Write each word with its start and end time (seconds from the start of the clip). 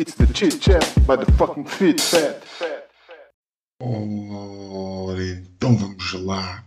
It's 0.00 0.14
the 0.14 0.32
chit 0.32 0.60
chat 0.60 0.84
by 1.08 1.16
the 1.16 1.26
fucking 1.32 1.64
fit 1.64 2.00
fat. 2.00 2.44
Ora, 3.80 5.24
então 5.24 5.76
vamos 5.76 6.12
lá. 6.12 6.64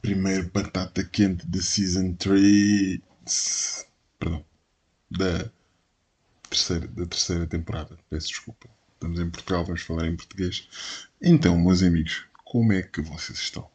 Primeiro 0.00 0.48
batata 0.54 1.02
quente 1.02 1.44
da 1.48 1.60
Season 1.60 2.14
3. 2.14 3.00
Perdão. 4.20 4.44
Da 5.10 5.50
terceira, 6.48 6.86
da 6.86 7.06
terceira 7.06 7.44
temporada. 7.48 7.98
Peço 8.08 8.28
desculpa. 8.28 8.68
Estamos 8.94 9.18
em 9.18 9.28
Portugal, 9.28 9.64
vamos 9.64 9.82
falar 9.82 10.06
em 10.06 10.14
português. 10.14 11.08
Então, 11.20 11.58
meus 11.58 11.82
amigos, 11.82 12.24
como 12.44 12.72
é 12.72 12.82
que 12.82 13.02
vocês 13.02 13.36
estão? 13.40 13.68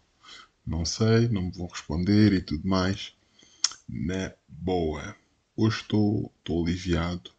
Não 0.65 0.85
sei, 0.85 1.27
não 1.27 1.41
me 1.41 1.51
vão 1.51 1.67
responder 1.67 2.31
e 2.31 2.39
tudo 2.39 2.65
mais. 2.65 3.13
Na 3.89 4.31
boa. 4.47 5.17
Hoje 5.53 5.81
estou, 5.81 6.31
estou 6.39 6.63
aliviado, 6.63 7.35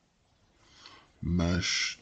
mas 1.21 1.99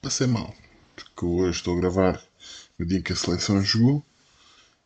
passei 0.00 0.26
mal. 0.26 0.54
Porque 0.94 1.24
hoje 1.24 1.58
estou 1.58 1.76
a 1.76 1.80
gravar 1.80 2.22
no 2.78 2.86
dia 2.86 3.02
que 3.02 3.12
a 3.12 3.16
seleção 3.16 3.62
jogou 3.62 4.04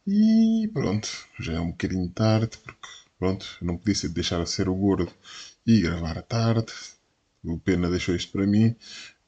e 0.06 0.68
pronto, 0.72 1.08
já 1.40 1.54
é 1.54 1.60
um 1.60 1.70
bocadinho 1.70 2.10
tarde, 2.10 2.58
porque 2.58 2.88
pronto, 3.18 3.46
não 3.62 3.78
podia 3.78 4.08
deixar 4.10 4.42
de 4.44 4.50
ser 4.50 4.68
o 4.68 4.74
gordo 4.74 5.10
e 5.66 5.80
gravar 5.80 6.18
à 6.18 6.22
tarde. 6.22 6.72
O 7.42 7.58
Pena 7.58 7.90
deixou 7.90 8.14
isto 8.14 8.32
para 8.32 8.46
mim. 8.46 8.74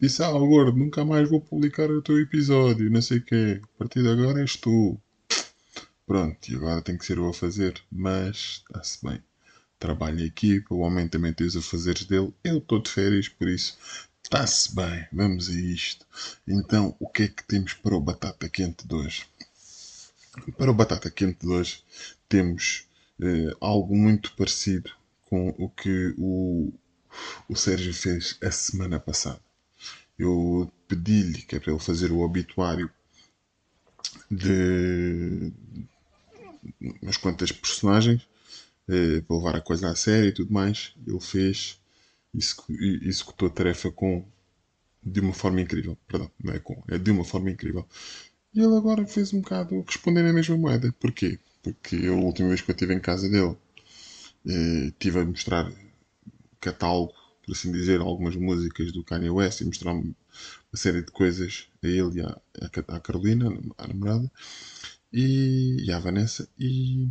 Disse, 0.00 0.22
ah, 0.22 0.30
gordo, 0.32 0.76
nunca 0.78 1.04
mais 1.04 1.28
vou 1.30 1.40
publicar 1.40 1.90
o 1.90 2.02
teu 2.02 2.20
episódio, 2.20 2.90
não 2.90 3.00
sei 3.00 3.18
o 3.18 3.24
quê. 3.24 3.60
A 3.62 3.78
partir 3.78 4.02
de 4.02 4.08
agora 4.08 4.40
és 4.40 4.56
tu. 4.56 5.00
Pronto, 6.06 6.38
e 6.50 6.54
agora 6.56 6.82
tem 6.82 6.96
que 6.98 7.06
ser 7.06 7.18
eu 7.18 7.28
a 7.28 7.34
fazer, 7.34 7.82
mas 7.90 8.62
está-se 8.68 9.04
bem. 9.04 9.22
Trabalho 9.78 10.20
em 10.20 10.26
equipa, 10.26 10.74
o 10.74 10.80
homem 10.80 11.08
também 11.08 11.32
tem 11.32 11.46
os 11.46 11.56
afazeres 11.56 12.04
dele. 12.04 12.32
Eu 12.42 12.58
estou 12.58 12.80
de 12.80 12.90
férias, 12.90 13.28
por 13.28 13.48
isso 13.48 13.76
está-se 14.22 14.74
bem. 14.74 15.06
Vamos 15.12 15.48
a 15.48 15.52
isto. 15.52 16.06
Então, 16.46 16.96
o 16.98 17.08
que 17.08 17.24
é 17.24 17.28
que 17.28 17.44
temos 17.44 17.74
para 17.74 17.94
o 17.94 18.00
Batata 18.00 18.48
Quente 18.48 18.86
de 18.86 18.94
hoje? 18.94 19.26
Para 20.56 20.70
o 20.70 20.74
Batata 20.74 21.10
Quente 21.10 21.46
de 21.46 21.48
hoje, 21.48 21.82
temos 22.28 22.86
eh, 23.20 23.54
algo 23.60 23.96
muito 23.96 24.34
parecido 24.34 24.90
com 25.26 25.48
o 25.58 25.68
que 25.68 26.14
o, 26.18 26.72
o 27.48 27.56
Sérgio 27.56 27.94
fez 27.94 28.38
a 28.42 28.50
semana 28.50 28.98
passada. 28.98 29.40
Eu 30.18 30.70
pedi-lhe 30.88 31.42
que 31.42 31.56
é 31.56 31.60
para 31.60 31.72
ele 31.72 31.80
fazer 31.80 32.10
o 32.10 32.20
obituário 32.20 32.90
de 34.30 35.52
umas 37.02 37.16
quantas 37.16 37.52
personagens 37.52 38.26
eh, 38.88 39.20
para 39.22 39.36
levar 39.36 39.56
a 39.56 39.60
coisa 39.60 39.90
a 39.90 39.96
sério 39.96 40.28
e 40.30 40.32
tudo 40.32 40.52
mais. 40.52 40.94
Ele 41.06 41.20
fez, 41.20 41.80
executou 42.34 43.48
a 43.48 43.50
tarefa 43.50 43.90
com 43.90 44.24
de 45.02 45.20
uma 45.20 45.32
forma 45.32 45.60
incrível. 45.60 45.96
Perdão, 46.08 46.30
não 46.42 46.52
é 46.54 46.58
com, 46.58 46.82
é 46.88 46.98
de 46.98 47.10
uma 47.10 47.24
forma 47.24 47.50
incrível. 47.50 47.86
E 48.54 48.60
ele 48.60 48.76
agora 48.76 49.06
fez 49.06 49.32
um 49.32 49.40
bocado 49.40 49.82
responder 49.86 50.22
na 50.22 50.32
mesma 50.32 50.56
moeda. 50.56 50.92
Porquê? 51.00 51.38
Porque 51.62 51.96
eu, 51.96 52.14
a 52.14 52.20
última 52.22 52.48
vez 52.48 52.60
que 52.60 52.70
eu 52.70 52.74
estive 52.74 52.94
em 52.94 53.00
casa 53.00 53.28
dele, 53.28 53.56
eh, 54.46 54.86
estive 54.88 55.20
a 55.20 55.24
mostrar 55.24 55.72
catálogo, 56.60 57.12
por 57.44 57.52
assim 57.52 57.70
dizer, 57.72 58.00
algumas 58.00 58.36
músicas 58.36 58.92
do 58.92 59.04
Kanye 59.04 59.30
West 59.30 59.60
e 59.60 59.64
mostrar 59.64 59.92
uma 59.92 60.14
série 60.74 61.02
de 61.02 61.12
coisas 61.12 61.68
a 61.82 61.86
ele 61.86 62.20
e 62.20 62.22
à, 62.22 62.40
à 62.88 63.00
Carolina, 63.00 63.48
a 63.78 63.86
namorada, 63.86 64.30
e, 65.12 65.84
e 65.86 65.92
à 65.92 65.98
Vanessa, 65.98 66.48
e 66.58 67.08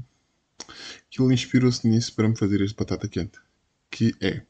aquilo 1.08 1.32
inspirou-se 1.32 1.88
nisso 1.88 2.14
para 2.14 2.28
me 2.28 2.38
fazer 2.38 2.62
este 2.62 2.76
batata 2.76 3.08
quente, 3.08 3.40
que 3.90 4.16
é, 4.22 4.28
ele 4.28 4.46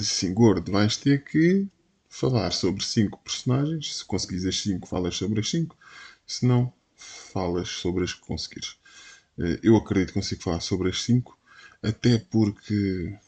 disse 0.00 0.26
assim, 0.26 0.34
gordo, 0.34 0.72
vais 0.72 0.96
ter 0.96 1.24
que 1.24 1.66
falar 2.08 2.50
sobre 2.50 2.84
cinco 2.84 3.18
personagens, 3.22 3.96
se 3.96 4.04
conseguires 4.04 4.44
as 4.44 4.60
cinco, 4.60 4.86
falas 4.86 5.16
sobre 5.16 5.40
as 5.40 5.48
cinco, 5.48 5.76
se 6.26 6.46
não, 6.46 6.72
falas 6.96 7.68
sobre 7.68 8.04
as 8.04 8.12
que 8.12 8.20
conseguires. 8.20 8.76
Eh, 9.38 9.60
eu 9.62 9.76
acredito 9.76 10.08
que 10.08 10.14
consigo 10.14 10.42
falar 10.42 10.60
sobre 10.60 10.90
as 10.90 11.02
cinco, 11.02 11.38
até 11.82 12.18
porque 12.18 13.18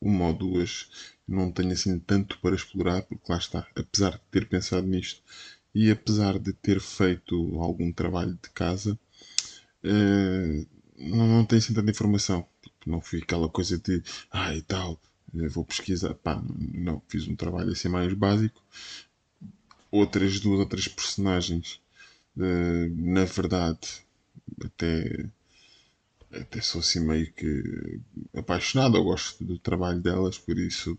uma 0.00 0.26
ou 0.28 0.34
duas 0.34 0.88
não 1.26 1.50
tenho 1.50 1.72
assim 1.72 1.98
tanto 1.98 2.38
para 2.40 2.54
explorar, 2.54 3.02
porque 3.02 3.30
lá 3.30 3.38
está, 3.38 3.66
apesar 3.74 4.12
de 4.12 4.20
ter 4.30 4.48
pensado 4.48 4.86
nisto 4.86 5.22
e 5.74 5.90
apesar 5.90 6.38
de 6.38 6.52
ter 6.52 6.80
feito 6.80 7.34
algum 7.60 7.92
trabalho 7.92 8.38
de 8.42 8.50
casa, 8.50 8.98
uh, 9.84 10.66
não, 10.96 11.26
não 11.26 11.46
assim 11.50 11.74
tanta 11.74 11.90
informação. 11.90 12.46
Tipo, 12.62 12.76
não 12.86 13.00
fui 13.00 13.20
aquela 13.20 13.48
coisa 13.48 13.78
de, 13.78 14.02
ah 14.30 14.54
e 14.54 14.62
tal, 14.62 15.00
vou 15.50 15.64
pesquisar. 15.64 16.14
Pá, 16.14 16.42
não, 16.72 17.02
fiz 17.08 17.26
um 17.28 17.36
trabalho 17.36 17.72
assim 17.72 17.88
mais 17.88 18.12
básico. 18.12 18.62
Outras 19.90 20.40
duas 20.40 20.60
ou 20.60 20.66
três 20.66 20.88
personagens, 20.88 21.80
uh, 22.36 22.90
na 22.96 23.24
verdade, 23.24 24.04
até 24.64 25.28
até 26.32 26.60
sou 26.60 26.80
assim 26.80 27.00
meio 27.00 27.32
que 27.32 28.00
apaixonado, 28.34 28.96
eu 28.96 29.04
gosto 29.04 29.44
do 29.44 29.58
trabalho 29.58 30.00
delas, 30.00 30.36
por 30.36 30.58
isso 30.58 30.98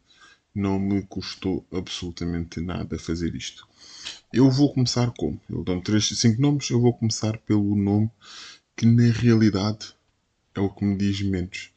não 0.53 0.79
me 0.79 1.01
custou 1.03 1.65
absolutamente 1.73 2.61
nada 2.61 2.97
fazer 2.97 3.35
isto. 3.35 3.67
Eu 4.31 4.49
vou 4.49 4.73
começar 4.73 5.11
como? 5.11 5.39
Ele 5.49 5.63
dá-me 5.63 5.81
3, 5.81 6.17
5 6.17 6.41
nomes, 6.41 6.69
eu 6.69 6.79
vou 6.79 6.93
começar 6.93 7.37
pelo 7.39 7.75
nome 7.75 8.09
que 8.75 8.85
na 8.85 9.11
realidade 9.11 9.95
é 10.53 10.59
o 10.59 10.69
que 10.69 10.83
me 10.83 10.97
diz 10.97 11.21
menos. 11.21 11.71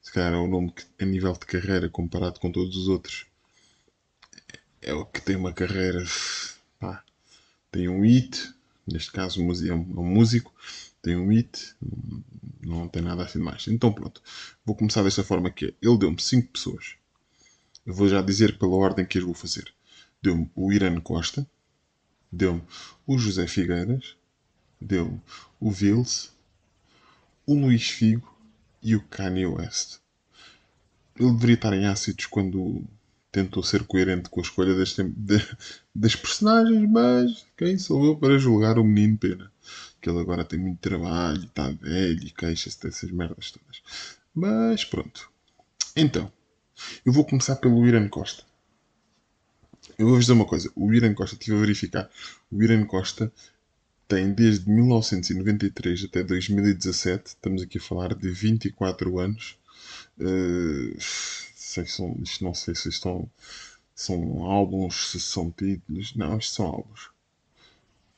Se 0.00 0.12
calhar 0.12 0.32
é 0.34 0.36
o 0.36 0.46
nome 0.46 0.72
que, 0.72 0.84
a 1.02 1.04
nível 1.04 1.32
de 1.32 1.40
carreira, 1.40 1.88
comparado 1.88 2.38
com 2.38 2.52
todos 2.52 2.76
os 2.76 2.88
outros, 2.88 3.26
é 4.80 4.94
o 4.94 5.04
que 5.04 5.20
tem 5.20 5.34
uma 5.34 5.52
carreira. 5.52 6.04
Pá, 6.78 7.04
tem 7.72 7.88
um 7.88 8.02
hit, 8.02 8.54
neste 8.86 9.10
caso 9.10 9.40
é 9.40 9.74
um 9.74 10.04
músico, 10.04 10.54
tem 11.02 11.16
um 11.16 11.28
hit, 11.28 11.74
não 12.60 12.88
tem 12.88 13.02
nada 13.02 13.24
assim 13.24 13.38
de 13.38 13.44
mais. 13.44 13.66
Então 13.66 13.92
pronto, 13.92 14.22
vou 14.64 14.76
começar 14.76 15.02
desta 15.02 15.24
forma 15.24 15.50
que 15.50 15.66
é. 15.66 15.74
Ele 15.82 15.98
deu-me 15.98 16.20
5 16.20 16.52
pessoas. 16.52 16.94
Eu 17.84 17.94
vou 17.94 18.08
já 18.08 18.22
dizer 18.22 18.58
pela 18.58 18.76
ordem 18.76 19.04
que 19.04 19.18
as 19.18 19.24
vou 19.24 19.34
fazer. 19.34 19.72
Deu-me 20.22 20.50
o 20.54 20.72
Irã 20.72 21.00
Costa, 21.00 21.48
deu-me 22.30 22.62
o 23.06 23.18
José 23.18 23.46
Figueiras, 23.46 24.16
deu-me 24.80 25.20
o 25.60 25.70
Vils, 25.70 26.32
o 27.46 27.54
Luís 27.54 27.88
Figo 27.88 28.36
e 28.82 28.96
o 28.96 29.00
Kanye 29.00 29.46
West. 29.46 29.98
Ele 31.18 31.32
deveria 31.32 31.54
estar 31.54 31.72
em 31.72 31.86
ácidos 31.86 32.26
quando 32.26 32.84
tentou 33.30 33.62
ser 33.62 33.84
coerente 33.84 34.28
com 34.28 34.40
a 34.40 34.42
escolha 34.42 34.74
das, 34.74 34.94
de, 34.94 35.46
das 35.94 36.16
personagens, 36.16 36.90
mas 36.90 37.46
quem 37.56 37.78
sou 37.78 38.04
eu 38.04 38.16
para 38.16 38.38
julgar 38.38 38.78
o 38.78 38.84
menino 38.84 39.18
pena? 39.18 39.52
Que 40.00 40.10
ele 40.10 40.20
agora 40.20 40.44
tem 40.44 40.58
muito 40.58 40.80
trabalho, 40.80 41.44
está 41.44 41.70
velho 41.70 42.26
e 42.26 42.30
queixa-se 42.30 42.82
dessas 42.82 43.10
merdas 43.10 43.50
todas. 43.50 43.82
Mas 44.34 44.84
pronto. 44.84 45.30
Então, 45.94 46.30
eu 47.04 47.12
vou 47.12 47.24
começar 47.24 47.56
pelo 47.56 47.86
Irã 47.86 48.06
Costa. 48.08 48.42
Eu 49.98 50.06
vou-vos 50.06 50.24
dizer 50.24 50.32
uma 50.32 50.44
coisa. 50.44 50.70
O 50.74 50.92
Irã 50.92 51.12
Costa, 51.14 51.36
estive 51.36 51.56
a 51.56 51.60
verificar. 51.60 52.10
O 52.50 52.62
Irã 52.62 52.84
Costa 52.84 53.32
tem 54.08 54.32
desde 54.32 54.70
1993 54.70 56.04
até 56.04 56.22
2017, 56.22 57.26
estamos 57.28 57.62
aqui 57.62 57.78
a 57.78 57.80
falar 57.80 58.14
de 58.14 58.30
24 58.30 59.18
anos. 59.18 59.58
Uh, 60.18 60.96
sei 61.76 61.86
são, 61.86 62.16
não 62.40 62.54
sei 62.54 62.74
se 62.74 62.88
estão, 62.88 63.28
são 63.94 64.44
álbuns, 64.44 65.10
se 65.10 65.20
são 65.20 65.50
títulos. 65.50 66.14
Não, 66.14 66.38
isto 66.38 66.54
são 66.54 66.66
álbuns. 66.66 67.10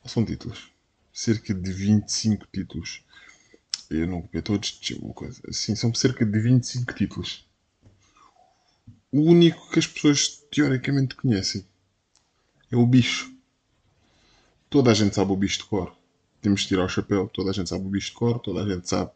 Ou 0.03 0.09
são 0.09 0.23
títulos. 0.23 0.71
Cerca 1.11 1.53
de 1.53 1.71
25 1.71 2.47
títulos. 2.53 3.03
Eu 3.89 4.07
não 4.07 4.21
copiei 4.21 4.41
todos, 4.43 4.79
uma 5.01 5.13
coisa. 5.13 5.41
Sim, 5.51 5.75
são 5.75 5.93
cerca 5.93 6.25
de 6.25 6.39
25 6.39 6.93
títulos. 6.93 7.45
O 9.11 9.21
único 9.21 9.71
que 9.71 9.79
as 9.79 9.87
pessoas 9.87 10.27
teoricamente 10.51 11.15
conhecem 11.15 11.65
é 12.71 12.75
o 12.77 12.85
bicho. 12.85 13.38
Toda 14.69 14.91
a 14.91 14.93
gente 14.93 15.15
sabe 15.15 15.31
o 15.31 15.35
bicho 15.35 15.59
de 15.59 15.65
cor. 15.65 15.95
Temos 16.41 16.61
de 16.61 16.67
tirar 16.67 16.85
o 16.85 16.89
chapéu. 16.89 17.27
Toda 17.27 17.49
a 17.49 17.53
gente 17.53 17.69
sabe 17.69 17.85
o 17.85 17.89
bicho 17.89 18.07
de 18.07 18.13
cor. 18.13 18.39
Toda 18.39 18.63
a 18.63 18.69
gente 18.69 18.87
sabe 18.87 19.11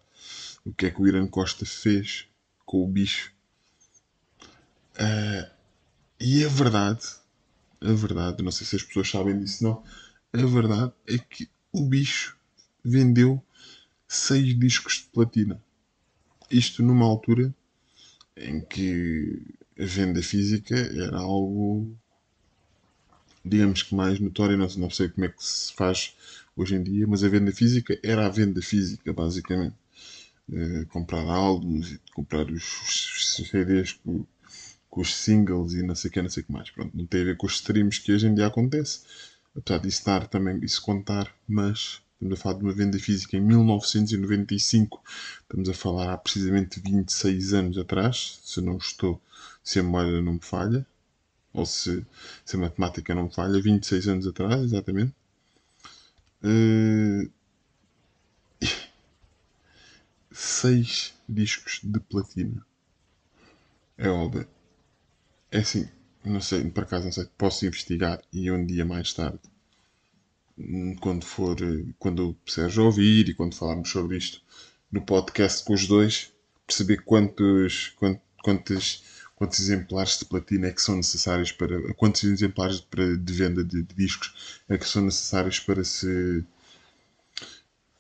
o 0.66 0.74
que 0.74 0.88
é 0.88 0.92
que 0.92 1.02
o 1.02 1.08
Irã 1.08 1.28
Costa 1.28 1.66
fez 1.66 2.26
com 2.66 2.84
o 2.84 2.88
bicho. 2.88 3.32
Uh, 4.96 5.50
e 6.20 6.44
a 6.46 6.48
verdade, 6.48 7.06
a 7.82 7.92
verdade, 7.92 8.42
não 8.44 8.52
sei 8.52 8.66
se 8.66 8.76
as 8.76 8.84
pessoas 8.84 9.10
sabem 9.10 9.38
disso 9.40 9.64
não, 9.64 9.84
a 10.32 10.46
verdade 10.46 10.94
é 11.08 11.18
que 11.18 11.50
o 11.72 11.84
bicho 11.84 12.38
vendeu 12.84 13.44
seis 14.08 14.58
discos 14.58 14.96
de 14.96 15.04
platina. 15.12 15.62
Isto 16.50 16.84
numa 16.84 17.06
altura 17.06 17.54
em 18.38 18.62
que 18.62 19.42
a 19.78 19.86
venda 19.86 20.22
física 20.22 20.76
era 20.76 21.18
algo, 21.18 21.98
digamos 23.44 23.84
que 23.84 23.96
mais 23.96 24.20
notório. 24.20 24.58
Não, 24.58 24.68
não 24.78 24.90
sei 24.90 25.10
como 25.10 25.26
é 25.26 25.30
que 25.30 25.44
se 25.44 25.74
faz 25.74 26.16
hoje 26.56 26.76
em 26.76 26.84
dia, 26.84 27.08
mas 27.08 27.24
a 27.24 27.30
venda 27.30 27.52
física 27.52 28.00
era 28.04 28.26
a 28.26 28.30
venda 28.30 28.62
física, 28.62 29.12
basicamente. 29.14 29.76
Uh, 30.50 30.86
comprar 30.88 31.24
álbuns, 31.24 31.98
comprar 32.14 32.50
os, 32.52 32.82
os 32.82 33.48
CDs 33.50 33.94
que, 33.94 34.26
com 34.90 35.02
os 35.02 35.16
singles 35.16 35.74
e 35.74 35.82
não 35.82 35.96
sei 35.96 36.10
o 36.10 36.14
que, 36.14 36.22
não 36.22 36.30
sei 36.30 36.44
o 36.44 36.46
que 36.46 36.52
mais. 36.52 36.70
Pronto, 36.70 36.96
não 36.96 37.06
tem 37.06 37.22
a 37.22 37.26
ver 37.26 37.38
com 37.38 37.48
os 37.48 37.56
streams 37.56 38.00
que 38.00 38.12
hoje 38.12 38.28
em 38.28 38.36
dia 38.36 38.48
acontece. 38.48 39.02
Apesar 39.56 39.80
disso 39.80 40.00
estar 40.00 40.28
também, 40.28 40.60
isso 40.64 40.82
contar, 40.82 41.34
mas 41.48 42.02
estamos 42.14 42.40
a 42.40 42.42
falar 42.42 42.58
de 42.58 42.64
uma 42.64 42.74
venda 42.74 43.00
física 43.00 43.38
em 43.38 43.42
1995. 43.42 45.02
Estamos 45.42 45.70
a 45.70 45.74
falar 45.74 46.14
há 46.14 46.18
precisamente 46.18 46.80
26 46.80 47.54
anos 47.54 47.78
atrás, 47.78 48.40
se 48.44 48.62
não 48.62 48.78
estou, 48.78 49.22
se 49.64 49.80
a 49.80 49.84
memória 49.84 50.22
não 50.22 50.34
me 50.34 50.42
falha, 50.42 50.86
ou 51.54 51.66
se, 51.66 52.06
se 52.46 52.56
a 52.56 52.60
matemática 52.60 53.14
não 53.16 53.24
me 53.26 53.34
falha, 53.34 53.62
26 53.62 54.08
anos 54.08 54.28
atrás, 54.28 54.62
exatamente. 54.62 55.14
Uh, 56.44 57.30
seis 60.32 61.14
discos 61.30 61.80
de 61.84 62.00
platina. 62.00 62.66
É 63.98 64.10
óbvio. 64.10 64.48
É 65.52 65.60
assim, 65.60 65.88
não 66.26 66.42
sei, 66.42 66.70
por 66.72 66.84
acaso 66.84 67.06
não 67.06 67.12
sei, 67.12 67.26
posso 67.38 67.66
investigar 67.66 68.22
e 68.32 68.52
um 68.52 68.66
dia 68.66 68.86
mais 68.86 69.14
tarde, 69.14 69.40
quando 71.00 71.26
for, 71.26 71.56
quando 72.00 72.32
o 72.32 72.52
Sérgio 72.52 72.86
ouvir 72.86 73.30
e 73.30 73.34
quando 73.34 73.56
falarmos 73.56 73.90
sobre 73.90 74.18
isto 74.18 74.42
no 74.92 75.02
podcast 75.02 75.64
com 75.66 75.74
os 75.74 75.88
dois, 75.88 76.32
perceber 76.68 77.04
quantos, 77.04 77.90
quantos, 77.98 78.22
quantos, 78.44 79.04
quantos 79.44 79.60
exemplares 79.60 80.20
de 80.20 80.26
platina 80.26 80.68
é 80.68 80.72
que 80.72 80.82
são 80.82 80.96
necessários 80.96 81.52
para, 81.52 81.94
quantos 81.96 82.24
exemplares 82.24 82.80
de, 82.80 83.18
de 83.18 83.34
venda 83.34 83.62
de, 83.62 83.84
de 83.84 83.94
discos 83.94 84.62
é 84.70 84.78
que 84.78 84.88
são 84.88 85.04
necessários 85.04 85.60
para 85.60 85.84
se 85.84 86.46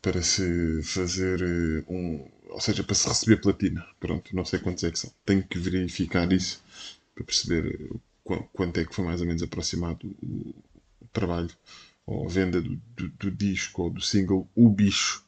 para 0.01 0.21
se 0.21 0.81
fazer 0.83 1.41
eh, 1.41 1.83
um. 1.87 2.25
Ou 2.49 2.61
seja, 2.61 2.83
para 2.83 2.95
se 2.95 3.07
receber 3.07 3.37
platina. 3.37 3.85
Pronto, 3.99 4.35
não 4.35 4.45
sei 4.45 4.59
quantos 4.59 4.83
é 4.83 4.91
que 4.91 4.99
são. 4.99 5.11
Tenho 5.25 5.43
que 5.43 5.57
verificar 5.57 6.31
isso 6.31 6.61
para 7.15 7.23
perceber 7.23 7.89
eh, 7.91 8.43
quanto 8.53 8.79
é 8.79 8.85
que 8.85 8.95
foi 8.95 9.05
mais 9.05 9.21
ou 9.21 9.27
menos 9.27 9.43
aproximado 9.43 10.07
o, 10.21 10.53
trabalho 11.11 11.49
ou 12.05 12.25
a 12.25 12.29
venda 12.29 12.61
do, 12.61 12.75
do, 12.95 13.09
do, 13.09 13.31
disco 13.31 13.83
ou 13.83 13.89
do 13.89 14.01
single 14.01 14.47
O 14.55 14.69
Bicho. 14.69 15.23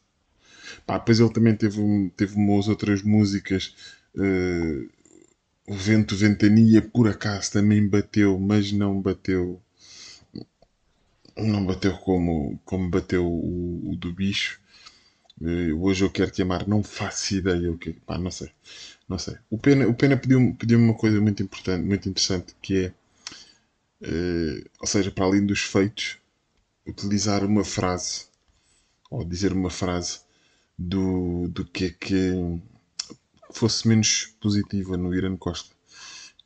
Pá, 0.86 0.98
depois 0.98 1.20
ele 1.20 1.34
também 1.34 1.56
teve, 1.56 2.10
teve 2.18 2.36
umas 2.36 2.68
outras 2.68 3.02
músicas. 3.02 3.76
Uh, 4.16 4.90
o 5.68 5.74
Vento 5.74 6.16
Ventania, 6.16 6.82
por 6.82 7.08
acaso, 7.08 7.52
também 7.54 7.88
bateu, 7.88 8.40
mas 8.40 8.72
não 8.72 9.02
bateu. 9.02 9.62
Não 11.38 11.66
bateu 11.66 11.98
como, 11.98 12.60
como 12.64 12.90
bateu 12.90 13.26
o, 13.26 13.92
o 13.92 13.96
do 13.96 14.14
bicho. 14.14 14.60
Eh, 15.42 15.74
hoje 15.74 16.04
eu 16.04 16.10
quero 16.10 16.32
te 16.32 16.42
amar, 16.42 16.68
não 16.68 16.82
faço 16.84 17.36
ideia 17.36 17.72
o 17.72 17.78
que 17.78 17.94
pá, 17.94 18.18
não 18.18 18.32
sei, 18.32 18.50
não 19.08 19.18
sei. 19.20 19.38
O 19.50 19.58
Pena, 19.58 19.88
o 19.88 19.94
Pena 19.94 20.18
pediu-me 20.18 20.54
pediu 20.54 20.80
uma 20.80 20.94
coisa 20.94 21.20
muito 21.22 21.44
importante, 21.44 21.86
muito 21.86 22.08
interessante, 22.10 22.56
que 22.62 22.86
é, 22.86 22.94
uh, 24.08 24.70
ou 24.80 24.88
seja, 24.88 25.12
para 25.12 25.26
além 25.26 25.46
dos 25.46 25.62
feitos, 25.62 26.18
utilizar 26.88 27.44
uma 27.46 27.64
frase, 27.66 28.28
ou 29.12 29.26
dizer 29.26 29.52
uma 29.54 29.70
frase 29.70 30.22
do, 30.78 31.48
do 31.50 31.66
que 31.66 31.86
é 31.86 31.90
que 31.92 32.62
fosse 33.56 33.88
menos 33.88 34.28
positiva 34.40 34.98
no 34.98 35.14
Irã 35.16 35.36
Costa. 35.38 35.74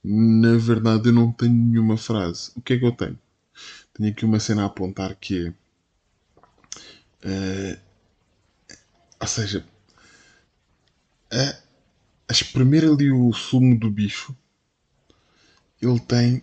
Na 0.03 0.57
verdade, 0.57 1.09
eu 1.09 1.13
não 1.13 1.31
tenho 1.31 1.53
nenhuma 1.53 1.97
frase. 1.97 2.51
O 2.55 2.61
que 2.61 2.73
é 2.73 2.79
que 2.79 2.85
eu 2.85 2.91
tenho? 2.91 3.19
Tenho 3.93 4.11
aqui 4.11 4.25
uma 4.25 4.39
cena 4.39 4.63
a 4.63 4.65
apontar 4.67 5.15
que 5.15 5.47
é. 5.47 5.49
Uh, 7.21 7.79
ou 9.19 9.27
seja, 9.27 9.65
a, 11.31 11.49
a 12.29 12.31
espremer 12.31 12.85
ali 12.85 13.11
o 13.11 13.33
sumo 13.33 13.77
do 13.77 13.89
bicho, 13.89 14.33
ele 15.81 15.99
tem 15.99 16.41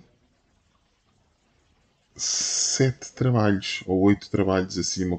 sete 2.15 3.13
trabalhos, 3.13 3.83
ou 3.87 4.01
oito 4.03 4.29
trabalhos 4.29 4.77
assim, 4.77 5.05
uma 5.05 5.19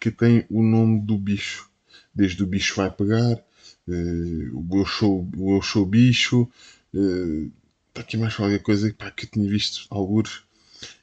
que 0.00 0.10
tem 0.10 0.46
o 0.50 0.62
nome 0.62 1.00
do 1.00 1.16
bicho. 1.18 1.70
Desde 2.14 2.42
o 2.42 2.46
bicho 2.46 2.74
vai 2.76 2.90
pegar, 2.90 3.42
o 3.88 4.84
eu 5.02 5.28
o 5.36 5.60
eu 5.74 5.86
bicho, 5.86 6.48
uh, 6.94 7.52
está 7.88 8.00
aqui 8.00 8.16
mais 8.16 8.34
qualquer 8.34 8.62
coisa 8.62 8.92
pá, 8.94 9.10
que 9.10 9.26
eu 9.26 9.30
tinha 9.30 9.48
visto 9.48 9.86
alguns. 9.90 10.44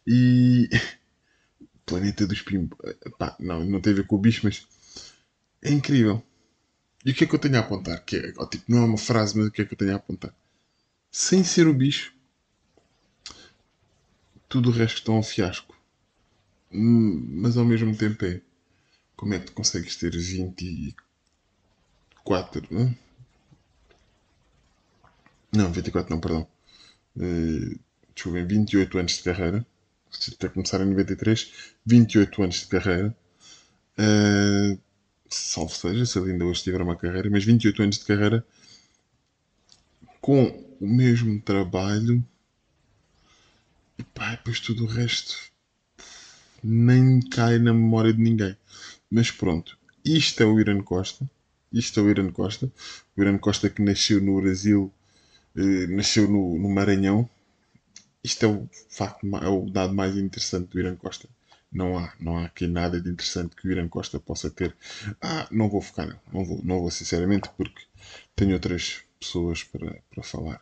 E 0.08 0.70
Planeta 1.86 2.28
dos 2.28 2.42
Pimbos, 2.42 2.78
pá, 3.18 3.36
não, 3.40 3.66
não 3.66 3.82
tem 3.82 3.94
a 3.94 3.96
ver 3.98 4.08
com 4.08 4.16
o 4.16 4.20
bicho, 4.20 4.42
mas 4.44 4.68
é 5.62 5.72
incrível. 5.72 6.24
E 7.06 7.12
o 7.12 7.16
que 7.16 7.24
é 7.24 7.28
que 7.28 7.36
eu 7.36 7.40
tenho 7.40 7.56
a 7.58 7.60
apontar? 7.60 8.04
Que 8.06 8.18
é, 8.18 8.32
tipo, 8.48 8.66
não 8.68 8.80
é 8.80 8.86
uma 8.86 8.98
frase, 8.98 9.38
mas 9.38 9.48
o 9.48 9.52
que 9.52 9.62
é 9.62 9.66
que 9.66 9.74
eu 9.74 9.78
tenho 9.78 9.94
a 9.94 9.96
apontar? 9.96 10.34
Sem 11.12 11.44
ser 11.44 11.68
o 11.68 11.74
bicho, 11.74 12.14
tudo 14.48 14.70
o 14.70 14.74
resto 14.74 14.98
está 14.98 15.12
um 15.12 15.24
fiasco. 15.24 15.78
Hum, 16.72 17.42
mas 17.42 17.58
ao 17.58 17.66
mesmo 17.66 17.96
tempo 17.96 18.26
é. 18.26 18.42
Como 19.16 19.34
é 19.34 19.40
que 19.40 19.48
tu 19.48 19.54
consegues 19.54 19.96
ter 19.96 20.14
24. 22.30 22.68
Não, 22.70 22.96
não 25.52 25.72
24 25.72 26.14
não, 26.14 26.22
perdão. 26.22 26.48
Uh, 27.16 27.80
deixa 28.14 28.28
eu 28.28 28.32
ver, 28.32 28.46
28 28.46 29.00
anos 29.00 29.14
de 29.14 29.24
carreira. 29.24 29.66
Até 30.34 30.50
começar 30.50 30.82
em 30.82 30.86
93, 30.86 31.52
28 31.86 32.44
anos 32.44 32.56
de 32.62 32.68
carreira. 32.68 33.18
Uh, 33.98 34.80
salvo 35.28 35.74
seja, 35.74 36.06
se 36.06 36.20
ele 36.20 36.32
ainda 36.32 36.46
hoje 36.46 36.64
tiver 36.64 36.82
uma 36.82 36.96
carreira, 36.96 37.30
mas 37.30 37.44
28 37.44 37.82
anos 37.82 37.98
de 37.98 38.06
carreira 38.06 38.46
com 40.22 40.46
o 40.80 40.88
mesmo 40.88 41.42
trabalho 41.42 42.24
e 43.98 44.04
pá, 44.04 44.32
depois 44.32 44.60
tudo 44.60 44.84
o 44.84 44.88
resto 44.88 45.36
nem 46.64 47.20
cai 47.22 47.58
na 47.58 47.74
memória 47.74 48.14
de 48.14 48.22
ninguém. 48.22 48.56
Mas 49.10 49.32
pronto, 49.32 49.78
isto 50.06 50.44
é 50.44 50.46
o 50.46 50.60
Irã 50.60 50.82
Costa. 50.82 51.30
Isto 51.72 52.00
é 52.00 52.04
o 52.04 52.10
Irã 52.10 52.32
Costa. 52.32 52.72
O 53.16 53.22
Irã 53.22 53.38
Costa 53.38 53.70
que 53.70 53.82
nasceu 53.82 54.22
no 54.22 54.42
Brasil, 54.42 54.92
eh, 55.56 55.88
nasceu 55.88 56.28
no, 56.30 56.58
no 56.58 56.70
Maranhão. 56.70 57.30
Isto 58.24 58.46
é 58.46 58.50
o 58.50 58.70
facto, 58.90 59.26
é 59.38 59.48
o 59.48 59.70
dado 59.70 59.94
mais 59.94 60.18
interessante 60.18 60.70
do 60.70 60.80
Irã 60.80 60.96
Costa 60.96 61.30
não 61.72 61.98
há, 61.98 62.14
não 62.20 62.38
há 62.38 62.46
aqui 62.46 62.68
nada 62.68 63.00
de 63.00 63.10
interessante 63.10 63.56
que 63.56 63.68
o 63.68 63.72
Irã 63.72 63.88
Costa 63.88 64.20
possa 64.20 64.50
ter. 64.50 64.76
Ah, 65.22 65.48
não 65.52 65.70
vou 65.70 65.82
focar, 65.82 66.20
não 66.34 66.44
vou, 66.44 66.62
não 66.64 66.80
vou 66.80 66.92
sinceramente, 66.92 67.50
porque 67.56 67.84
tenho 68.36 68.54
outras 68.54 69.04
pessoas 69.20 69.64
para, 69.64 70.02
para 70.10 70.24
falar. 70.24 70.62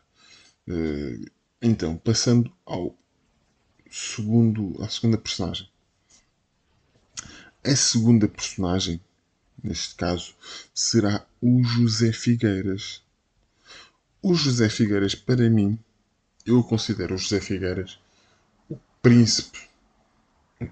Uh, 0.68 1.26
então, 1.62 1.98
passando 1.98 2.52
ao 2.66 2.96
segundo, 3.90 4.76
à 4.84 4.90
segunda 4.90 5.18
personagem. 5.18 5.70
A 7.64 7.76
segunda 7.76 8.28
personagem, 8.28 9.02
neste 9.64 9.96
caso, 9.96 10.34
será 10.74 11.26
o 11.42 11.64
José 11.64 12.12
Figueiras. 12.12 13.02
O 14.22 14.34
José 14.34 14.70
Figueiras, 14.70 15.16
para 15.16 15.50
mim, 15.50 15.80
eu 16.46 16.64
considero 16.64 17.16
o 17.16 17.18
José 17.18 17.40
Figueiras 17.40 18.00
o 18.70 18.78
príncipe 19.02 19.68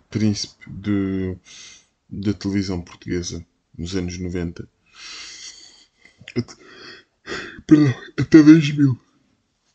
príncipe 0.10 0.70
de, 0.70 1.38
da 2.10 2.34
televisão 2.34 2.82
portuguesa 2.82 3.46
nos 3.78 3.96
anos 3.96 4.18
90. 4.18 4.68
Até, 6.36 6.56
perdão, 7.68 7.94
até 8.18 8.42
2000. 8.42 9.00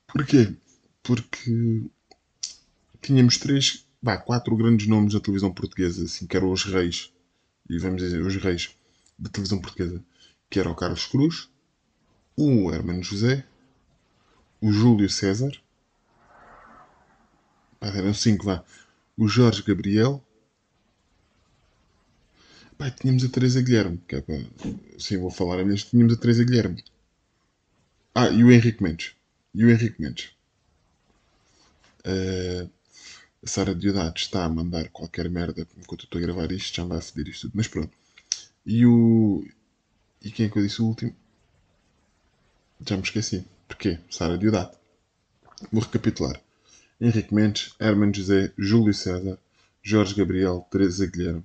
Porquê? 0.08 0.52
Porque 1.02 1.84
tínhamos 3.00 3.38
três, 3.38 3.86
vá, 4.02 4.16
quatro 4.16 4.56
grandes 4.56 4.86
nomes 4.86 5.14
da 5.14 5.20
televisão 5.20 5.52
portuguesa, 5.52 6.04
assim, 6.04 6.26
que 6.26 6.36
eram 6.36 6.50
os 6.50 6.64
reis, 6.64 7.12
e 7.68 7.78
vamos 7.78 8.02
dizer, 8.02 8.20
os 8.20 8.36
reis 8.36 8.76
da 9.20 9.28
televisão 9.28 9.60
portuguesa, 9.60 10.02
que 10.48 10.58
era 10.58 10.70
o 10.70 10.74
Carlos 10.74 11.06
Cruz, 11.06 11.48
o 12.36 12.72
Hermano 12.72 13.02
José, 13.02 13.46
o 14.60 14.72
Júlio 14.72 15.08
César, 15.10 15.52
pá, 17.78 17.88
eram 17.88 18.14
cinco, 18.14 18.46
vá, 18.46 18.64
o 19.16 19.28
Jorge 19.28 19.62
Gabriel. 19.62 20.24
Pai, 22.78 22.90
tínhamos 22.90 23.22
a 23.24 23.28
Teresa 23.28 23.60
Guilherme, 23.60 24.02
que 24.08 24.16
é 24.16 24.20
para. 24.22 24.42
Sim, 24.98 25.18
vou 25.18 25.30
falar 25.30 25.60
a 25.60 25.64
minha. 25.64 25.76
Tínhamos 25.76 26.14
a 26.14 26.16
Teresa 26.16 26.42
Guilherme. 26.42 26.82
Ah, 28.14 28.30
e 28.30 28.42
o 28.42 28.50
Henrique 28.50 28.82
Mendes. 28.82 29.14
E 29.54 29.64
o 29.64 29.70
Henrique 29.70 30.00
Mendes. 30.00 30.30
Uh, 32.06 32.70
a 33.44 33.46
Sara 33.46 33.74
Diodato 33.74 34.20
está 34.20 34.44
a 34.44 34.48
mandar 34.48 34.88
qualquer 34.88 35.28
merda 35.28 35.66
enquanto 35.76 36.02
eu 36.02 36.04
estou 36.04 36.18
a 36.18 36.22
gravar 36.22 36.50
isto, 36.52 36.74
já 36.74 36.82
me 36.82 36.88
vai 36.88 36.98
a 36.98 37.00
isto 37.00 37.42
tudo. 37.42 37.52
Mas 37.54 37.68
pronto. 37.68 37.99
E 38.72 38.86
o. 38.86 39.44
E 40.22 40.30
quem 40.30 40.46
é 40.46 40.48
que 40.48 40.56
eu 40.56 40.62
disse 40.62 40.80
o 40.80 40.86
último? 40.86 41.12
Já 42.86 42.96
me 42.96 43.02
esqueci. 43.02 43.44
Porquê? 43.66 43.98
Sara 44.08 44.38
Diodato. 44.38 44.78
Vou 45.72 45.82
recapitular. 45.82 46.40
Henrique 47.00 47.34
Mendes, 47.34 47.74
Hermano 47.80 48.14
José, 48.14 48.52
Júlio 48.56 48.94
César, 48.94 49.36
Jorge 49.82 50.14
Gabriel, 50.14 50.64
Teresa 50.70 51.04
Guilherme 51.04 51.42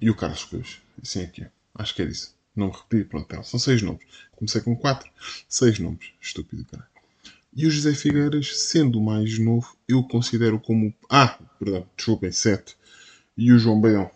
e 0.00 0.08
o 0.08 0.14
Carlos 0.14 0.44
Cruz. 0.44 0.80
Assim 1.02 1.22
é 1.22 1.26
que 1.26 1.42
é. 1.42 1.50
Acho 1.74 1.96
que 1.96 2.02
é 2.02 2.04
isso. 2.04 2.32
Não 2.54 2.68
me 2.68 2.72
repeti, 2.72 3.02
pronto, 3.02 3.42
são 3.42 3.58
seis 3.58 3.82
nomes. 3.82 4.06
Comecei 4.36 4.60
com 4.60 4.76
quatro, 4.76 5.10
seis 5.48 5.80
nomes. 5.80 6.12
Estúpido, 6.20 6.64
cara. 6.66 6.86
E 7.52 7.66
o 7.66 7.70
José 7.72 7.92
Figueiras, 7.92 8.56
sendo 8.60 9.00
o 9.00 9.04
mais 9.04 9.36
novo, 9.40 9.76
eu 9.88 10.04
considero 10.04 10.60
como. 10.60 10.94
Ah, 11.10 11.36
perdão, 11.58 11.84
desculpem, 11.96 12.30
7. 12.30 12.76
E 13.36 13.52
o 13.52 13.58
João 13.58 13.80
Baião. 13.80 14.08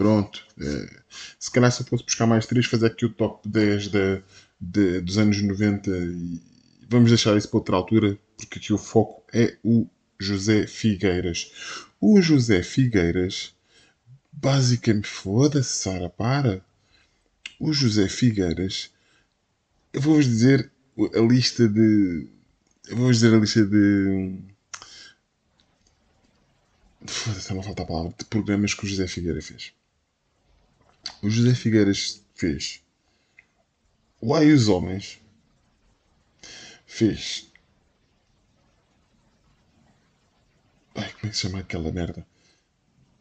Pronto. 0.00 0.42
É, 0.58 1.00
se 1.38 1.50
calhar 1.50 1.70
se 1.70 1.82
eu 1.82 1.86
fosse 1.86 2.02
buscar 2.02 2.26
mais 2.26 2.46
3, 2.46 2.64
fazer 2.64 2.86
aqui 2.86 3.04
o 3.04 3.12
top 3.12 3.46
10 3.46 3.88
de, 3.88 4.22
de, 4.58 5.00
dos 5.02 5.18
anos 5.18 5.42
90 5.42 5.90
e 5.90 6.40
vamos 6.88 7.10
deixar 7.10 7.36
isso 7.36 7.50
para 7.50 7.58
outra 7.58 7.76
altura, 7.76 8.18
porque 8.34 8.58
aqui 8.58 8.72
o 8.72 8.78
foco 8.78 9.22
é 9.30 9.58
o 9.62 9.86
José 10.18 10.66
Figueiras. 10.66 11.52
O 12.00 12.18
José 12.22 12.62
Figueiras, 12.62 13.54
basicamente, 14.32 15.06
foda-se, 15.06 15.82
Sara, 15.82 16.08
para. 16.08 16.64
O 17.58 17.70
José 17.70 18.08
Figueiras, 18.08 18.90
eu 19.92 20.00
vou-vos 20.00 20.24
dizer 20.24 20.72
a 21.14 21.20
lista 21.20 21.68
de. 21.68 22.26
Eu 22.88 22.96
vou-vos 22.96 23.18
dizer 23.18 23.34
a 23.34 23.38
lista 23.38 23.66
de. 23.66 24.38
Foda-se, 27.04 27.52
não 27.52 27.62
falta 27.62 27.82
a 27.82 27.86
palavra. 27.86 28.14
De 28.18 28.24
programas 28.24 28.72
que 28.72 28.86
o 28.86 28.88
José 28.88 29.06
Figueiras 29.06 29.44
fez. 29.44 29.74
O 31.22 31.30
José 31.30 31.54
Figueiras 31.54 32.22
fez. 32.34 32.82
O 34.20 34.34
Ai 34.34 34.50
os 34.50 34.68
Homens. 34.68 35.18
Fez 36.86 37.50
Ai, 40.94 41.10
como 41.12 41.26
é 41.26 41.28
que 41.28 41.36
se 41.36 41.42
chama 41.42 41.60
aquela 41.60 41.90
merda? 41.90 42.26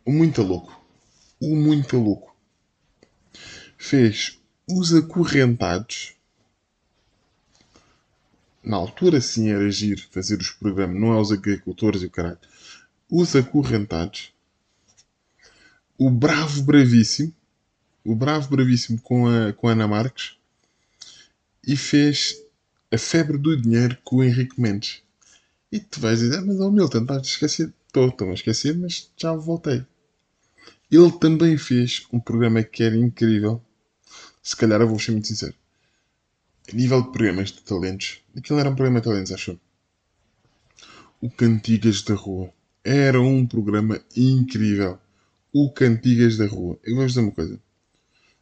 O 0.06 0.12
Muito 0.12 0.42
Louco. 0.42 0.84
O 1.40 1.56
Muito 1.56 1.98
Louco. 1.98 2.36
Fez 3.78 4.40
Os 4.68 4.94
Acorrentados. 4.94 6.14
Na 8.62 8.76
altura 8.76 9.22
sim 9.22 9.50
era 9.50 9.66
agir 9.66 9.98
fazer 10.12 10.38
os 10.40 10.52
programas, 10.52 11.00
não 11.00 11.14
é 11.14 11.22
os 11.22 11.32
agricultores 11.32 12.02
e 12.02 12.08
o 12.08 12.12
caralho. 12.12 12.40
Os 13.10 13.36
Acorrentados. 13.36 14.34
O 15.98 16.10
Bravo 16.10 16.64
Bravíssimo. 16.64 17.34
O 18.10 18.16
Bravo 18.16 18.50
Bravíssimo 18.50 19.00
com 19.00 19.28
a, 19.28 19.54
com 19.54 19.68
a 19.68 19.74
Ana 19.74 19.88
Marques. 19.88 20.36
E 21.64 21.78
fez 21.78 22.44
A 22.92 22.98
Febre 22.98 23.38
do 23.38 23.56
Dinheiro 23.56 23.96
com 24.04 24.16
o 24.16 24.24
Henrique 24.24 24.60
Mendes. 24.60 25.04
E 25.72 25.80
tu 25.80 26.00
vais 26.00 26.18
dizer, 26.18 26.40
ah, 26.40 26.42
mas 26.42 26.60
o 26.60 26.72
Milton, 26.72 27.04
estás 27.04 27.28
esquecido. 27.28 27.72
Estou, 27.86 28.08
estou 28.08 28.32
a 28.32 28.34
esquecer, 28.34 28.76
mas 28.76 29.12
já 29.16 29.32
voltei. 29.36 29.86
Ele 30.92 31.12
também 31.20 31.56
fez 31.56 32.08
um 32.12 32.20
programa 32.20 32.64
que 32.64 32.82
era 32.82 32.98
incrível. 32.98 33.62
Se 34.42 34.56
calhar 34.56 34.82
eu 34.82 34.88
vou 34.88 34.98
ser 34.98 35.12
muito 35.12 35.28
sincero. 35.28 35.54
A 36.68 36.76
nível 36.76 37.04
de 37.04 37.12
programas 37.12 37.52
de 37.52 37.62
talentos, 37.62 38.22
aquilo 38.36 38.58
era 38.58 38.72
um 38.72 38.76
programa 38.76 39.02
de 39.02 39.06
talentos, 39.06 39.32
acho. 39.32 39.60
O 41.22 41.30
Cantigas 41.30 42.02
da 42.02 42.16
Rua. 42.16 42.52
Era 42.84 43.22
um 43.22 43.46
programa 43.46 44.02
incrível. 44.18 44.98
O 45.54 45.72
Cantigas 45.72 46.38
da 46.38 46.48
Rua. 46.48 46.80
Eu 46.84 46.96
vou 46.96 47.06
dizer 47.06 47.20
uma 47.20 47.32
coisa. 47.32 47.60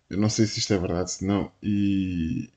Eu 0.10 0.18
não 0.18 0.30
sei 0.30 0.46
se 0.46 0.60
isto 0.60 0.74
é 0.74 0.78
verdade, 0.78 1.12
se 1.12 1.26
não. 1.26 1.52
E 1.62 2.50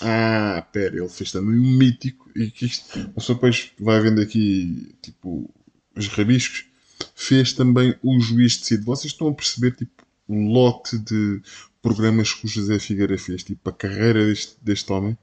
ah, 0.00 0.64
pera, 0.72 0.96
ele 0.96 1.08
fez 1.08 1.32
também 1.32 1.58
um 1.58 1.76
mítico. 1.76 2.30
E 2.36 2.50
que 2.50 2.66
isto, 2.66 3.08
pessoa 3.10 3.34
depois 3.34 3.72
vai 3.78 4.00
vendo 4.00 4.20
aqui, 4.20 4.94
tipo, 5.02 5.50
os 5.96 6.08
rabiscos. 6.08 6.66
Fez 7.14 7.52
também 7.52 7.96
o 8.02 8.20
Juiz 8.20 8.58
de 8.58 8.66
Cid. 8.66 8.84
Vocês 8.84 9.12
estão 9.12 9.28
a 9.28 9.34
perceber, 9.34 9.72
tipo, 9.72 10.04
um 10.28 10.48
lote 10.52 10.98
de 10.98 11.40
programas 11.82 12.32
que 12.32 12.46
o 12.46 12.48
José 12.48 12.78
Figueira 12.78 13.18
fez. 13.18 13.42
Tipo, 13.42 13.70
a 13.70 13.72
carreira 13.72 14.24
deste, 14.26 14.56
deste 14.62 14.92
homem. 14.92 15.18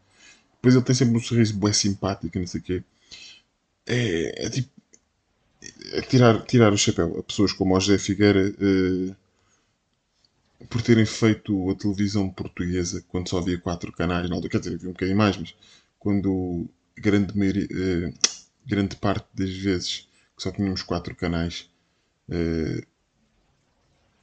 Depois 0.55 0.75
ele 0.75 0.83
tem 0.83 0.95
sempre 0.95 1.17
um 1.17 1.21
sorriso 1.21 1.57
bem 1.57 1.73
simpático, 1.73 2.37
não 2.37 2.47
sei 2.47 2.59
o 2.59 2.63
quê. 2.63 2.83
É, 3.85 4.45
é 4.45 4.49
tipo. 4.49 4.69
É 5.93 6.01
tirar, 6.01 6.43
tirar 6.45 6.73
o 6.73 6.77
chapéu 6.77 7.19
a 7.19 7.23
pessoas 7.23 7.53
como 7.53 7.75
o 7.75 7.79
José 7.79 7.97
Figueira. 7.97 8.53
Uh, 8.59 9.15
por 10.69 10.81
terem 10.81 11.05
feito 11.05 11.69
a 11.69 11.75
televisão 11.75 12.29
portuguesa 12.29 13.03
quando 13.07 13.29
só 13.29 13.37
havia 13.39 13.59
quatro 13.59 13.91
canais, 13.91 14.29
não, 14.29 14.41
quer 14.41 14.59
dizer, 14.59 14.75
havia 14.75 14.89
um 14.89 14.93
bocadinho 14.93 15.17
mais, 15.17 15.37
mas 15.37 15.55
quando 15.99 16.67
grande, 16.97 17.37
maioria, 17.37 17.67
eh, 17.71 18.13
grande 18.65 18.95
parte 18.95 19.27
das 19.33 19.49
vezes 19.55 20.07
que 20.35 20.43
só 20.43 20.51
tínhamos 20.51 20.81
quatro 20.83 21.15
canais, 21.15 21.69
eh, 22.29 22.83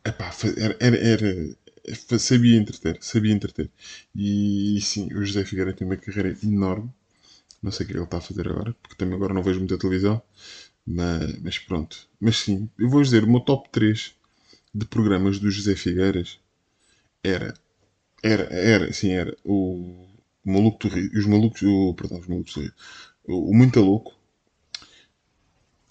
epá, 0.04 0.30
era, 0.56 0.76
era, 0.80 0.96
era, 0.96 2.18
sabia 2.18 2.56
entreter, 2.56 2.98
sabia 3.00 3.32
entreter. 3.32 3.70
E, 4.14 4.76
e 4.76 4.80
sim, 4.80 5.12
o 5.14 5.24
José 5.24 5.44
Figueiredo 5.44 5.76
tem 5.78 5.86
uma 5.86 5.96
carreira 5.96 6.36
enorme. 6.42 6.90
Não 7.62 7.72
sei 7.72 7.86
o 7.86 7.88
que 7.88 7.94
ele 7.96 8.04
está 8.04 8.18
a 8.18 8.22
fazer 8.22 8.48
agora, 8.48 8.74
porque 8.82 8.96
também 8.96 9.16
agora 9.16 9.34
não 9.34 9.42
vejo 9.42 9.60
muita 9.60 9.78
televisão. 9.78 10.22
Mas, 10.86 11.38
mas 11.40 11.58
pronto. 11.60 12.08
Mas 12.20 12.38
sim, 12.38 12.70
eu 12.78 12.88
vou 12.90 13.02
dizer, 13.02 13.24
o 13.24 13.30
meu 13.30 13.40
top 13.40 13.68
3 13.70 14.14
de 14.74 14.86
programas 14.86 15.38
do 15.38 15.50
José 15.50 15.76
Figueiras 15.76 16.40
era, 17.22 17.54
era, 18.22 18.44
era, 18.44 18.92
sim, 18.92 19.10
era 19.10 19.36
o, 19.44 20.06
o 20.44 20.52
Maluco 20.52 20.88
do 20.88 20.94
Rio, 20.94 21.10
os 21.14 21.26
Malucos, 21.26 21.62
o, 21.62 21.94
perdão, 21.94 22.18
os 22.18 22.26
Malucos 22.26 22.54
do 22.54 22.60
Rio, 22.62 22.72
o, 23.24 23.50
o 23.50 23.54
Muito 23.54 23.80
Louco, 23.80 24.14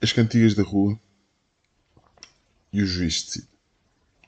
as 0.01 0.11
Cantigas 0.11 0.55
da 0.55 0.63
Rua 0.63 0.99
e 2.73 2.81
o 2.81 2.85
Juiz 2.85 3.23
de 3.23 3.31
Cid. 3.31 3.47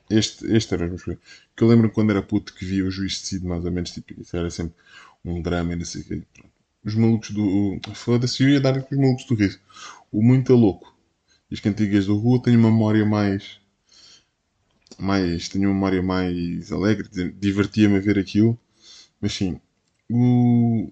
Este, 0.08 0.46
este 0.54 0.74
era 0.74 0.86
meus 0.86 1.02
programas. 1.02 1.28
Que 1.56 1.64
eu 1.64 1.68
lembro 1.68 1.90
quando 1.90 2.10
era 2.10 2.22
puto 2.22 2.54
que 2.54 2.64
via 2.64 2.84
o 2.84 2.90
Juiz 2.90 3.12
de 3.12 3.26
Cid, 3.26 3.44
mais 3.44 3.64
ou 3.64 3.72
menos, 3.72 3.90
tipo, 3.90 4.20
isso 4.20 4.36
era 4.36 4.50
sempre 4.50 4.74
um 5.24 5.40
drama 5.42 5.72
e 5.72 5.76
não 5.76 5.84
sei 5.84 6.02
o 6.02 6.04
quê. 6.04 6.22
Os 6.84 6.94
Malucos 6.94 7.30
do. 7.30 7.80
Foda-se, 7.94 8.42
eu 8.42 8.50
ia 8.50 8.60
dar 8.60 8.76
aqui 8.76 8.94
os 8.94 9.00
Malucos 9.00 9.24
do 9.24 9.34
Rio. 9.34 9.58
O 10.12 10.22
Muito 10.22 10.54
Louco 10.54 10.94
e 11.50 11.54
as 11.54 11.60
Cantigas 11.60 12.06
da 12.06 12.12
Rua 12.12 12.42
têm 12.42 12.56
uma 12.56 12.70
memória 12.70 13.04
mais 13.04 13.60
mais. 15.02 15.48
tenho 15.48 15.68
uma 15.68 15.74
memória 15.74 16.02
mais 16.02 16.72
alegre, 16.72 17.08
divertia-me 17.38 17.96
a 17.96 18.00
ver 18.00 18.18
aquilo. 18.18 18.58
Mas 19.20 19.32
sim, 19.34 19.60
o. 20.10 20.90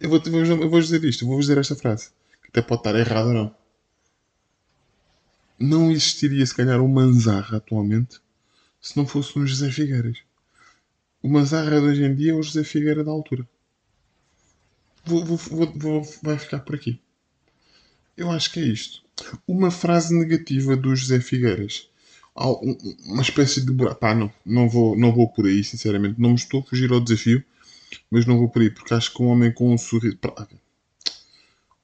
Eu 0.00 0.10
vou, 0.10 0.20
eu 0.24 0.70
vou 0.70 0.80
dizer 0.80 1.02
isto, 1.04 1.24
eu 1.24 1.28
vou 1.28 1.38
dizer 1.38 1.58
esta 1.58 1.74
frase, 1.74 2.10
que 2.42 2.48
até 2.48 2.62
pode 2.62 2.80
estar 2.80 2.94
errado 2.94 3.28
ou 3.28 3.34
não. 3.34 3.54
Não 5.58 5.90
existiria, 5.90 6.44
se 6.44 6.54
calhar, 6.54 6.80
um 6.80 6.88
Manzarra 6.88 7.58
atualmente 7.58 8.20
se 8.84 8.96
não 8.98 9.06
fosse 9.06 9.38
um 9.38 9.46
José 9.46 9.70
Figueiras. 9.70 10.18
O 11.22 11.28
Manzarra 11.28 11.80
de 11.80 11.86
hoje 11.86 12.04
em 12.04 12.14
dia 12.14 12.32
é 12.32 12.34
o 12.34 12.42
José 12.42 12.62
Figueira 12.64 13.02
da 13.02 13.10
altura. 13.10 13.48
Vou, 15.06 15.24
vou, 15.24 15.36
vou, 15.38 15.72
vou, 15.74 16.02
vai 16.22 16.38
ficar 16.38 16.60
por 16.60 16.74
aqui. 16.74 17.00
Eu 18.14 18.30
acho 18.30 18.52
que 18.52 18.60
é 18.60 18.64
isto. 18.64 19.02
Uma 19.48 19.70
frase 19.70 20.14
negativa 20.14 20.76
do 20.76 20.94
José 20.94 21.18
Figueiras 21.18 21.88
uma 22.34 23.22
espécie 23.22 23.60
de 23.64 23.72
buraco. 23.72 24.00
Pá, 24.00 24.14
não, 24.14 24.32
não 24.44 24.68
vou, 24.68 24.96
não 24.96 25.12
vou 25.12 25.28
por 25.28 25.46
aí, 25.46 25.62
sinceramente. 25.62 26.20
Não 26.20 26.30
me 26.30 26.34
estou 26.34 26.60
a 26.60 26.64
fugir 26.64 26.90
ao 26.92 27.00
desafio, 27.00 27.44
mas 28.10 28.26
não 28.26 28.38
vou 28.38 28.48
por 28.48 28.62
aí, 28.62 28.70
porque 28.70 28.92
acho 28.92 29.12
que 29.12 29.22
um 29.22 29.26
homem 29.26 29.52
com 29.52 29.72
um 29.72 29.78
sorriso. 29.78 30.18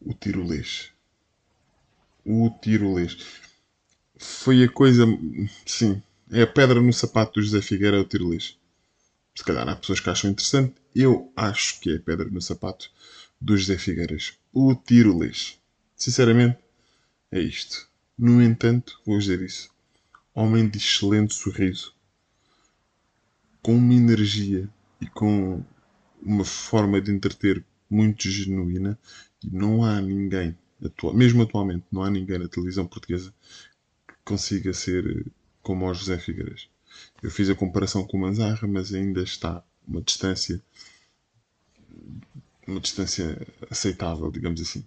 O 0.00 0.12
tirolês. 0.12 0.90
O 2.24 2.50
tirolês. 2.60 3.18
Foi 4.18 4.64
a 4.64 4.68
coisa. 4.68 5.06
Sim, 5.64 6.02
é 6.30 6.42
a 6.42 6.46
pedra 6.46 6.80
no 6.80 6.92
sapato 6.92 7.34
do 7.34 7.42
José 7.42 7.62
Figueira, 7.62 8.00
o 8.00 8.04
tirolês. 8.04 8.58
Se 9.34 9.44
calhar 9.44 9.68
há 9.68 9.76
pessoas 9.76 10.00
que 10.00 10.10
acham 10.10 10.30
interessante. 10.30 10.74
Eu 10.94 11.32
acho 11.36 11.78
que 11.80 11.92
é 11.92 11.96
a 11.96 12.00
pedra 12.00 12.28
no 12.28 12.42
sapato 12.42 12.90
do 13.40 13.56
José 13.56 13.78
Figueiras. 13.78 14.34
O 14.52 14.74
tirolês. 14.74 15.58
Sinceramente, 15.94 16.58
é 17.30 17.40
isto. 17.40 17.88
No 18.18 18.42
entanto, 18.42 19.00
vou 19.06 19.16
dizer 19.18 19.40
isso 19.40 19.70
homem 20.34 20.68
de 20.68 20.78
excelente 20.78 21.34
sorriso, 21.34 21.94
com 23.62 23.74
uma 23.74 23.94
energia 23.94 24.68
e 25.00 25.06
com 25.06 25.62
uma 26.22 26.44
forma 26.44 27.00
de 27.00 27.10
entreter 27.10 27.64
muito 27.88 28.28
genuína. 28.28 28.98
E 29.42 29.50
não 29.50 29.84
há 29.84 30.00
ninguém, 30.00 30.56
mesmo 31.14 31.42
atualmente, 31.42 31.84
não 31.90 32.02
há 32.02 32.10
ninguém 32.10 32.38
na 32.38 32.48
televisão 32.48 32.86
portuguesa 32.86 33.34
que 34.06 34.14
consiga 34.24 34.72
ser 34.72 35.26
como 35.62 35.88
o 35.88 35.94
José 35.94 36.18
Figueiras. 36.18 36.68
Eu 37.22 37.30
fiz 37.30 37.48
a 37.48 37.54
comparação 37.54 38.06
com 38.06 38.16
o 38.16 38.20
Manzarra, 38.20 38.66
mas 38.66 38.92
ainda 38.92 39.22
está 39.22 39.64
uma 39.86 40.02
distância 40.02 40.62
uma 42.66 42.80
distância 42.80 43.36
aceitável, 43.68 44.30
digamos 44.30 44.60
assim. 44.60 44.84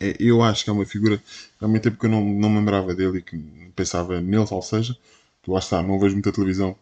É, 0.00 0.16
eu 0.20 0.42
acho 0.42 0.64
que 0.64 0.70
é 0.70 0.72
uma 0.72 0.86
figura, 0.86 1.22
realmente 1.60 1.84
tempo 1.84 1.98
que 1.98 2.06
eu 2.06 2.10
não, 2.10 2.24
não 2.24 2.50
me 2.50 2.58
lembrava 2.58 2.94
dele 2.94 3.18
e 3.18 3.22
que 3.22 3.36
pensava 3.74 4.20
nele, 4.20 4.46
ou 4.50 4.62
seja, 4.62 4.96
tu 5.42 5.52
lá 5.52 5.58
está, 5.58 5.82
não 5.82 5.98
vejo 5.98 6.14
muita 6.14 6.32
televisão, 6.32 6.76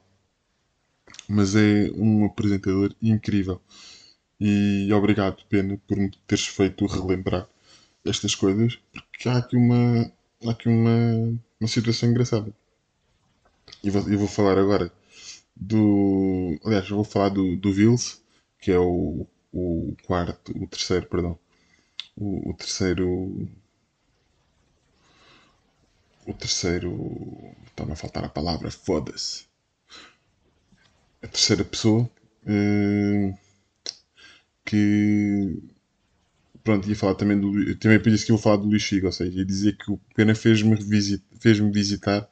mas 1.29 1.55
é 1.55 1.91
um 1.97 2.25
apresentador 2.25 2.95
incrível. 3.03 3.61
E 4.41 4.93
obrigado, 4.93 5.45
Pena, 5.49 5.81
por 5.87 5.99
me 5.99 6.11
teres 6.27 6.47
feito 6.47 6.87
relembrar 6.87 7.49
estas 8.05 8.35
coisas, 8.35 8.79
porque 8.93 9.29
há 9.29 9.39
aqui 9.39 9.57
uma, 9.57 10.13
há 10.47 10.51
aqui 10.51 10.69
uma, 10.69 11.39
uma 11.61 11.69
situação 11.69 12.11
engraçada. 12.11 12.53
E 13.85 13.91
vou, 13.91 14.03
eu 14.11 14.19
vou 14.19 14.29
falar 14.29 14.59
agora 14.59 14.93
do. 15.57 16.59
Aliás, 16.65 16.89
eu 16.91 16.97
vou 16.97 17.05
falar 17.05 17.31
do, 17.31 17.57
do 17.57 17.73
Vils, 17.73 18.23
que 18.61 18.73
é 18.73 18.79
o, 18.79 19.27
o 19.53 19.95
quarto, 20.07 20.53
o 20.57 20.67
terceiro, 20.67 21.07
perdão, 21.09 21.39
o, 22.16 22.50
o 22.50 22.54
terceiro, 22.54 23.49
o 26.26 26.33
terceiro, 26.35 27.54
está-me 27.66 27.92
a 27.92 27.97
faltar 27.97 28.25
a 28.25 28.28
palavra, 28.28 28.71
foda-se. 28.71 29.44
A 31.23 31.26
terceira 31.26 31.64
pessoa 31.64 32.09
uh, 32.47 33.38
que 34.64 35.62
pronto, 36.64 36.88
ia 36.88 36.97
falar 36.97 37.14
também 37.14 37.38
do. 37.38 37.76
Também 37.76 38.00
por 38.00 38.11
isso 38.11 38.25
que 38.26 38.33
eu 38.33 38.37
vou 38.37 38.42
falar 38.42 38.56
do 38.56 38.66
Luís 38.66 38.83
Figo, 38.85 39.06
ou 39.06 39.12
seja, 39.12 39.38
ia 39.38 39.44
dizer 39.44 39.76
que 39.76 39.90
o 39.90 39.99
Pena 40.14 40.35
fez-me 40.35 40.76
fez 41.38 41.59
visitar 41.59 42.28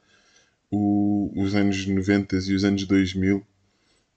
o, 0.71 1.31
os 1.35 1.55
anos 1.55 1.85
90 1.85 2.35
e 2.37 2.55
os 2.55 2.63
anos 2.63 2.85
2000 2.85 3.45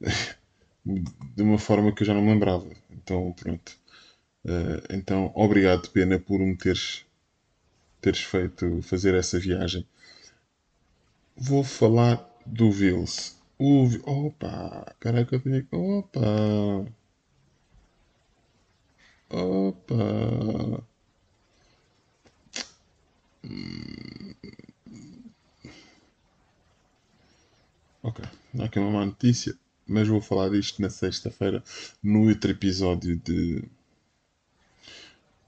de 1.36 1.42
uma 1.42 1.58
forma 1.58 1.92
que 1.94 2.02
eu 2.02 2.06
já 2.06 2.14
não 2.14 2.22
me 2.22 2.32
lembrava. 2.32 2.66
Então, 2.90 3.34
pronto. 3.38 3.78
Uh, 4.46 4.78
então, 4.94 5.32
obrigado, 5.34 5.90
Pena, 5.90 6.20
por 6.20 6.38
me 6.38 6.56
teres, 6.56 7.04
teres 8.00 8.20
feito 8.20 8.80
fazer 8.82 9.14
essa 9.14 9.38
viagem. 9.40 9.84
Vou 11.36 11.64
falar 11.64 12.24
do 12.46 12.70
Vils. 12.70 13.36
O, 13.58 13.86
opa, 14.04 14.94
caraca, 15.00 15.34
eu 15.34 15.40
tenho. 15.40 15.66
Opa! 15.72 16.86
Opa! 19.30 20.84
Ok, 28.02 28.24
aqui 28.60 28.78
uma 28.78 28.90
má 28.90 29.04
notícia, 29.06 29.56
mas 29.86 30.06
vou 30.06 30.20
falar 30.20 30.50
disto 30.50 30.80
na 30.80 30.88
sexta-feira, 30.88 31.62
no 32.02 32.28
outro 32.28 32.50
episódio 32.50 33.16
de. 33.16 33.64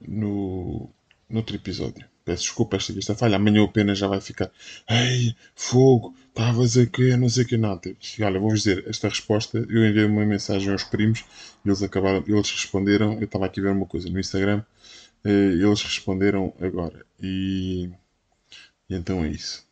No, 0.01 0.89
no 1.29 1.37
outro 1.37 1.55
episódio. 1.55 2.05
Peço 2.25 2.43
desculpa 2.43 2.77
esta, 2.77 2.97
esta 2.97 3.15
falha. 3.15 3.37
Amanhã 3.37 3.63
apenas 3.63 3.97
já 3.97 4.07
vai 4.07 4.21
ficar. 4.21 4.51
Ei, 4.89 5.35
fogo, 5.55 6.15
estavas 6.27 6.77
aqui, 6.77 7.15
não 7.17 7.29
sei 7.29 7.43
o 7.43 7.47
que 7.47 7.57
nada. 7.57 7.95
Olha, 8.21 8.39
vou-vos 8.39 8.63
dizer, 8.63 8.85
esta 8.87 9.09
resposta, 9.09 9.57
eu 9.69 9.85
enviei 9.85 10.05
uma 10.05 10.25
mensagem 10.25 10.71
aos 10.71 10.83
primos, 10.83 11.25
eles 11.65 11.81
acabaram, 11.81 12.23
eles 12.27 12.51
responderam, 12.51 13.13
eu 13.13 13.25
estava 13.25 13.45
aqui 13.45 13.59
a 13.59 13.63
ver 13.63 13.71
uma 13.71 13.85
coisa 13.85 14.09
no 14.09 14.19
Instagram, 14.19 14.63
eh, 15.23 15.29
eles 15.29 15.81
responderam 15.81 16.53
agora. 16.61 17.05
E, 17.21 17.89
e 18.89 18.95
então 18.95 19.23
é 19.23 19.29
isso. 19.29 19.67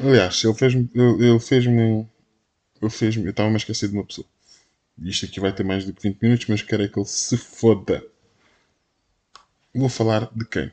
Aliás, 0.00 0.42
ele 0.44 0.54
fez-me. 0.54 0.88
Ele 0.94 1.40
fez-me. 1.40 2.06
Ele 2.80 2.90
fez-me. 2.90 3.24
Eu 3.24 3.30
estava-me 3.30 3.56
a 3.56 3.58
esquecer 3.58 3.88
de 3.88 3.94
uma 3.94 4.04
pessoa. 4.04 4.26
Isto 5.02 5.26
aqui 5.26 5.40
vai 5.40 5.52
ter 5.52 5.64
mais 5.64 5.84
do 5.84 5.92
que 5.92 6.08
20 6.08 6.22
minutos, 6.22 6.46
mas 6.48 6.62
quero 6.62 6.82
é 6.82 6.88
que 6.88 6.98
ele 6.98 7.06
se 7.06 7.36
foda. 7.36 8.04
Vou 9.78 9.88
falar 9.88 10.28
de 10.34 10.44
quem? 10.44 10.72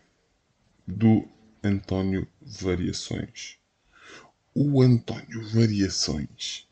Do 0.88 1.28
António 1.64 2.28
Variações. 2.42 3.60
O 4.52 4.82
António 4.82 5.48
Variações. 5.50 6.68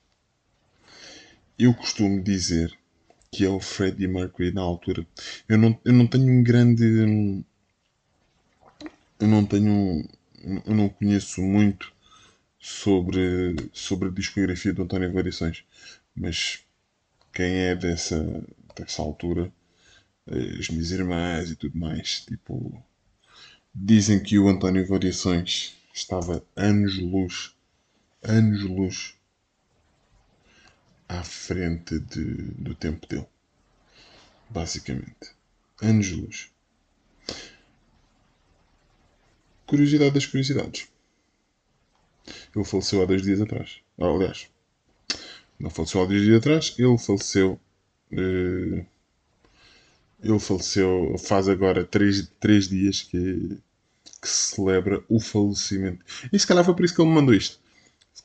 Eu 1.60 1.76
costumo 1.76 2.24
dizer 2.24 2.76
que 3.32 3.46
é 3.46 3.50
o 3.50 3.60
Freddie 3.60 4.08
Mercury 4.08 4.52
na 4.52 4.64
altura. 4.64 5.06
Eu 5.48 5.60
não, 5.60 5.80
eu 5.86 5.94
não 5.94 6.08
tenho 6.08 6.26
um 6.26 6.42
grande. 6.42 6.84
Eu 9.20 9.28
não 9.28 9.46
tenho. 9.46 10.04
Eu 10.66 10.74
não 10.74 10.90
conheço 10.90 11.40
muito 11.40 11.94
sobre, 12.60 13.56
sobre 13.72 14.10
a 14.10 14.12
discografia 14.12 14.74
do 14.74 14.82
António 14.82 15.14
Variações. 15.14 15.64
Mas 16.16 16.66
quem 17.32 17.60
é 17.60 17.76
dessa, 17.76 18.44
dessa 18.76 19.04
altura, 19.04 19.54
as 20.28 20.70
minhas 20.70 20.92
irmãs 20.92 21.52
e 21.52 21.56
tudo 21.56 21.78
mais, 21.78 22.22
tipo, 22.22 22.82
dizem 23.74 24.22
que 24.22 24.40
o 24.40 24.48
António 24.48 24.88
Variações 24.88 25.76
estava 25.94 26.44
anos-luz, 26.56 27.56
anos-luz 28.22 29.16
à 31.08 31.24
frente 31.24 32.00
de, 32.00 32.24
do 32.54 32.74
tempo 32.74 33.08
dele. 33.08 33.28
Basicamente. 34.50 35.34
Anos-luz. 35.82 36.52
Curiosidade 39.66 40.12
das 40.12 40.26
curiosidades. 40.26 40.88
Ele 42.56 42.66
faleceu 42.66 43.02
há 43.02 43.06
dois 43.06 43.22
dias 43.22 43.42
atrás. 43.42 43.82
Ah, 44.00 44.06
aliás, 44.06 44.48
não 45.60 45.70
faleceu 45.70 46.02
há 46.02 46.06
dois 46.06 46.22
dias 46.22 46.38
atrás, 46.38 46.76
ele 46.78 46.98
faleceu. 46.98 47.60
Uh, 48.12 48.86
ele 50.24 50.40
faleceu 50.40 51.16
faz 51.20 51.50
agora 51.50 51.84
três, 51.84 52.32
três 52.40 52.70
dias 52.70 53.02
que, 53.02 53.58
que 54.22 54.28
celebra 54.28 55.04
o 55.10 55.20
falecimento. 55.20 56.04
E 56.32 56.40
se 56.40 56.48
calhar 56.48 56.64
foi 56.64 56.74
por 56.74 56.86
isso 56.86 56.96
que 56.96 57.02
ele 57.02 57.10
me 57.10 57.16
mandou 57.16 57.36
isto. 57.36 57.60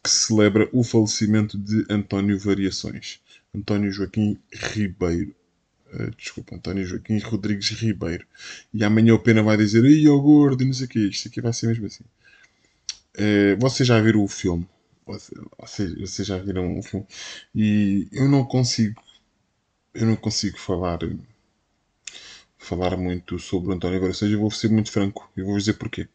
Que 0.03 0.09
celebra 0.09 0.69
o 0.73 0.85
falecimento 0.85 1.59
de 1.59 1.85
António 1.91 2.39
Variações. 2.39 3.21
António 3.55 3.91
Joaquim 3.91 4.39
Ribeiro. 4.53 5.35
Uh, 5.93 6.11
desculpa, 6.17 6.55
António 6.55 6.85
Joaquim 6.85 7.19
Rodrigues 7.19 7.71
Ribeiro. 7.71 8.25
E 8.73 8.85
amanhã 8.85 9.15
o 9.15 9.19
Pena 9.19 9.43
vai 9.43 9.57
dizer: 9.57 9.85
Ih, 9.85 10.09
ó 10.09 10.17
gordo, 10.19 10.65
não 10.65 10.73
sei 10.73 10.87
o 10.87 10.89
que. 10.89 11.09
Isto 11.09 11.29
aqui 11.29 11.41
vai 11.41 11.53
ser 11.53 11.67
mesmo 11.67 11.87
assim. 11.87 12.05
Uh, 13.17 13.59
vocês 13.59 13.87
já 13.87 14.01
viram 14.01 14.23
o 14.23 14.29
filme? 14.29 14.69
Vocês, 15.59 15.95
vocês 15.99 16.29
já 16.29 16.39
viram 16.39 16.79
o 16.79 16.83
filme? 16.83 17.07
E 17.55 18.07
eu 18.13 18.29
não 18.29 18.45
consigo. 18.45 19.03
Eu 19.95 20.07
não 20.07 20.15
consigo 20.15 20.59
falar. 20.59 20.99
Falar 22.59 22.97
muito 22.97 23.39
sobre 23.39 23.71
o 23.71 23.73
António 23.73 24.01
Variações. 24.01 24.33
Eu 24.33 24.41
vou 24.41 24.51
ser 24.51 24.69
muito 24.71 24.91
franco. 24.91 25.31
Eu 25.37 25.47
vou 25.47 25.57
dizer 25.57 25.75
porquê. 25.75 26.09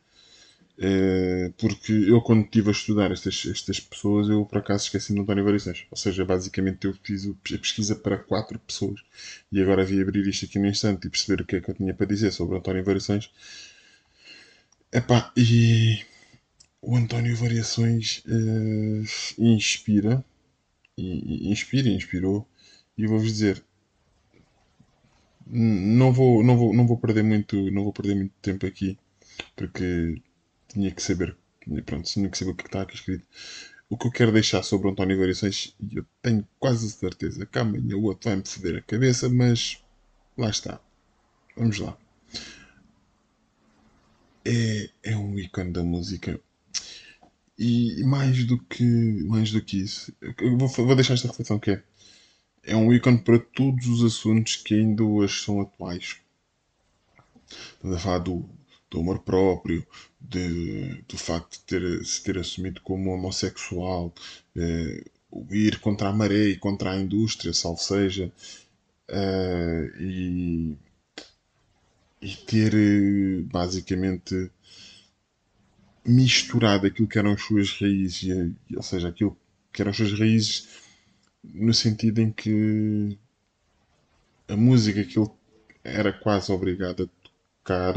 Uh, 0.77 1.53
porque 1.53 1.93
eu, 1.93 2.19
quando 2.21 2.45
estive 2.45 2.69
a 2.69 2.71
estudar 2.71 3.11
estas, 3.11 3.45
estas 3.45 3.79
pessoas, 3.79 4.27
eu 4.27 4.43
por 4.43 4.57
acaso 4.57 4.85
esqueci 4.85 5.13
de 5.13 5.19
António 5.19 5.43
Variações. 5.43 5.85
Ou 5.91 5.97
seja, 5.97 6.25
basicamente 6.25 6.85
eu 6.87 6.95
fiz 7.03 7.27
a 7.27 7.57
pesquisa 7.57 7.95
para 7.95 8.17
quatro 8.17 8.57
pessoas 8.59 8.99
e 9.51 9.61
agora 9.61 9.85
vi 9.85 10.01
abrir 10.01 10.27
isto 10.27 10.45
aqui 10.45 10.57
no 10.59 10.67
instante 10.67 11.07
e 11.07 11.09
perceber 11.09 11.43
o 11.43 11.45
que 11.45 11.57
é 11.57 11.61
que 11.61 11.69
eu 11.69 11.75
tinha 11.75 11.93
para 11.93 12.07
dizer 12.07 12.31
sobre 12.31 12.57
António 12.57 12.83
Variações. 12.83 13.29
Epá, 14.91 15.31
e 15.37 16.03
o 16.81 16.95
António 16.97 17.35
Variações 17.35 18.23
uh, 18.25 19.03
inspira, 19.37 20.23
e, 20.97 21.49
inspira, 21.49 21.89
inspirou, 21.89 22.47
e 22.97 23.07
vou-vos 23.07 23.31
dizer, 23.31 23.63
não 25.47 26.11
vou, 26.13 26.43
não 26.43 26.57
vou, 26.57 26.73
não 26.73 26.87
vou 26.87 26.97
perder 26.97 27.23
muito, 27.23 27.55
não 27.71 27.83
vou 27.83 27.93
perder 27.93 28.15
muito 28.15 28.33
tempo 28.41 28.65
aqui, 28.65 28.97
porque 29.55 30.21
tinha 30.67 30.91
que 30.91 31.01
saber, 31.01 31.37
pronto, 31.85 32.05
tinha 32.05 32.29
que 32.29 32.37
saber 32.37 32.51
o 32.51 32.55
que 32.55 32.65
está 32.65 32.81
aqui 32.81 32.95
escrito. 32.95 33.25
O 33.89 33.97
que 33.97 34.07
eu 34.07 34.11
quero 34.11 34.31
deixar 34.31 34.63
sobre 34.63 34.87
o 34.87 34.91
António 34.91 35.19
Variações, 35.19 35.75
eu 35.91 36.05
tenho 36.21 36.47
quase 36.59 36.89
certeza 36.89 37.45
que 37.45 37.59
amanhã 37.59 37.95
o 37.95 38.03
outro 38.03 38.29
vai-me 38.29 38.47
foder 38.47 38.77
a 38.77 38.81
cabeça, 38.81 39.29
mas 39.29 39.83
lá 40.37 40.49
está. 40.49 40.81
Vamos 41.55 41.77
lá. 41.79 41.97
É, 44.45 44.89
é 45.03 45.15
um 45.15 45.37
ícone 45.37 45.71
da 45.71 45.83
música 45.83 46.39
e 47.57 48.03
mais 48.03 48.45
do 48.45 48.57
que, 48.57 48.83
mais 49.25 49.51
do 49.51 49.61
que 49.61 49.77
isso, 49.81 50.13
eu 50.21 50.57
vou, 50.57 50.67
vou 50.67 50.95
deixar 50.95 51.13
esta 51.13 51.27
reflexão 51.27 51.59
que 51.59 51.71
é, 51.71 51.83
é 52.63 52.75
um 52.75 52.93
ícone 52.93 53.19
para 53.19 53.37
todos 53.39 53.87
os 53.87 54.03
assuntos 54.03 54.55
que 54.55 54.73
ainda 54.73 55.03
hoje 55.03 55.43
são 55.43 55.61
atuais. 55.61 56.17
Estamos 57.73 57.97
a 57.97 57.99
falar 57.99 58.19
do, 58.19 58.49
do 58.89 58.99
amor 58.99 59.19
próprio, 59.19 59.85
de, 60.19 61.03
do 61.07 61.17
facto 61.17 61.53
de 61.53 61.59
ter, 61.61 62.05
se 62.05 62.23
ter 62.23 62.37
assumido 62.37 62.81
como 62.81 63.11
homossexual, 63.11 64.13
eh, 64.55 65.03
ir 65.51 65.79
contra 65.79 66.09
a 66.09 66.13
maré 66.13 66.45
e 66.47 66.57
contra 66.57 66.91
a 66.91 66.97
indústria, 66.99 67.53
salvo 67.53 67.81
seja, 67.81 68.31
eh, 69.09 69.91
e, 69.99 70.77
e 72.21 72.35
ter 72.47 72.73
eh, 72.73 73.41
basicamente 73.43 74.49
misturado 76.05 76.87
aquilo 76.87 77.07
que 77.07 77.19
eram 77.19 77.31
as 77.33 77.41
suas 77.41 77.71
raízes, 77.79 78.23
e, 78.23 78.75
ou 78.75 78.83
seja, 78.83 79.09
aquilo 79.09 79.37
que 79.71 79.81
eram 79.81 79.91
as 79.91 79.97
suas 79.97 80.17
raízes 80.17 80.82
no 81.43 81.73
sentido 81.73 82.19
em 82.19 82.31
que 82.31 83.17
a 84.47 84.55
música 84.55 85.03
que 85.03 85.19
ele 85.19 85.29
era 85.83 86.13
quase 86.13 86.51
obrigado 86.51 87.03
a 87.03 87.27
tocar, 87.63 87.95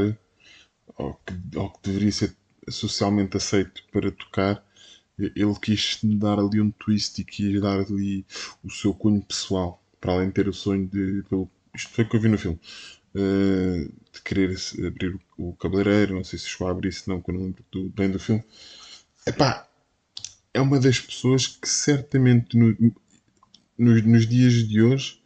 ou 0.97 1.15
que, 1.15 1.57
ou 1.57 1.71
que 1.71 1.83
deveria 1.83 2.13
ser 2.13 2.37
socialmente 2.69 3.37
aceito 3.37 3.83
para 3.93 4.11
tocar, 4.11 4.65
ele 5.19 5.55
quis 5.61 5.99
dar 6.03 6.39
ali 6.39 6.61
um 6.61 6.71
twist 6.71 7.21
e 7.21 7.25
quis 7.25 7.61
dar 7.61 7.81
ali 7.81 8.25
o 8.63 8.71
seu 8.71 8.93
cunho 8.93 9.23
pessoal, 9.23 9.83
para 10.01 10.13
além 10.13 10.29
de 10.29 10.35
ter 10.35 10.49
o 10.49 10.53
sonho 10.53 10.87
de. 10.87 11.25
Isto 11.75 11.91
foi 11.91 12.05
o 12.05 12.09
que 12.09 12.17
eu 12.17 12.21
vi 12.21 12.29
no 12.29 12.39
filme. 12.39 12.59
Uh, 13.15 13.91
de 14.13 14.23
querer 14.23 14.55
abrir 14.87 15.19
o 15.39 15.55
cabeleireiro, 15.55 16.17
não 16.17 16.25
sei 16.25 16.39
se 16.39 16.49
chegou 16.49 16.69
a 16.69 16.71
abrir, 16.71 16.93
se 16.93 17.09
não, 17.09 17.21
quando 17.23 17.41
lembro 17.41 17.65
do, 17.73 17.89
bem 17.91 18.11
do 18.11 18.19
filme. 18.19 18.45
Epá, 19.27 19.67
é 20.53 20.61
uma 20.61 20.79
das 20.79 21.01
pessoas 21.01 21.47
que 21.47 21.69
certamente 21.69 22.57
no, 22.57 22.77
nos, 23.79 24.03
nos 24.05 24.27
dias 24.27 24.53
de 24.67 24.83
hoje 24.83 25.21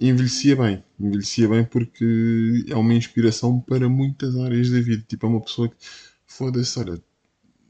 envelhecia 0.00 0.56
bem. 0.56 0.84
Envelhecia 1.00 1.48
bem 1.48 1.64
porque 1.64 2.64
é 2.68 2.76
uma 2.76 2.94
inspiração 2.94 3.60
para 3.60 3.88
muitas 3.88 4.36
áreas 4.36 4.70
da 4.70 4.80
vida. 4.80 5.04
Tipo, 5.06 5.26
é 5.26 5.28
uma 5.28 5.40
pessoa 5.40 5.68
que, 5.68 5.76
foda-se, 6.26 6.78
olha, 6.78 7.02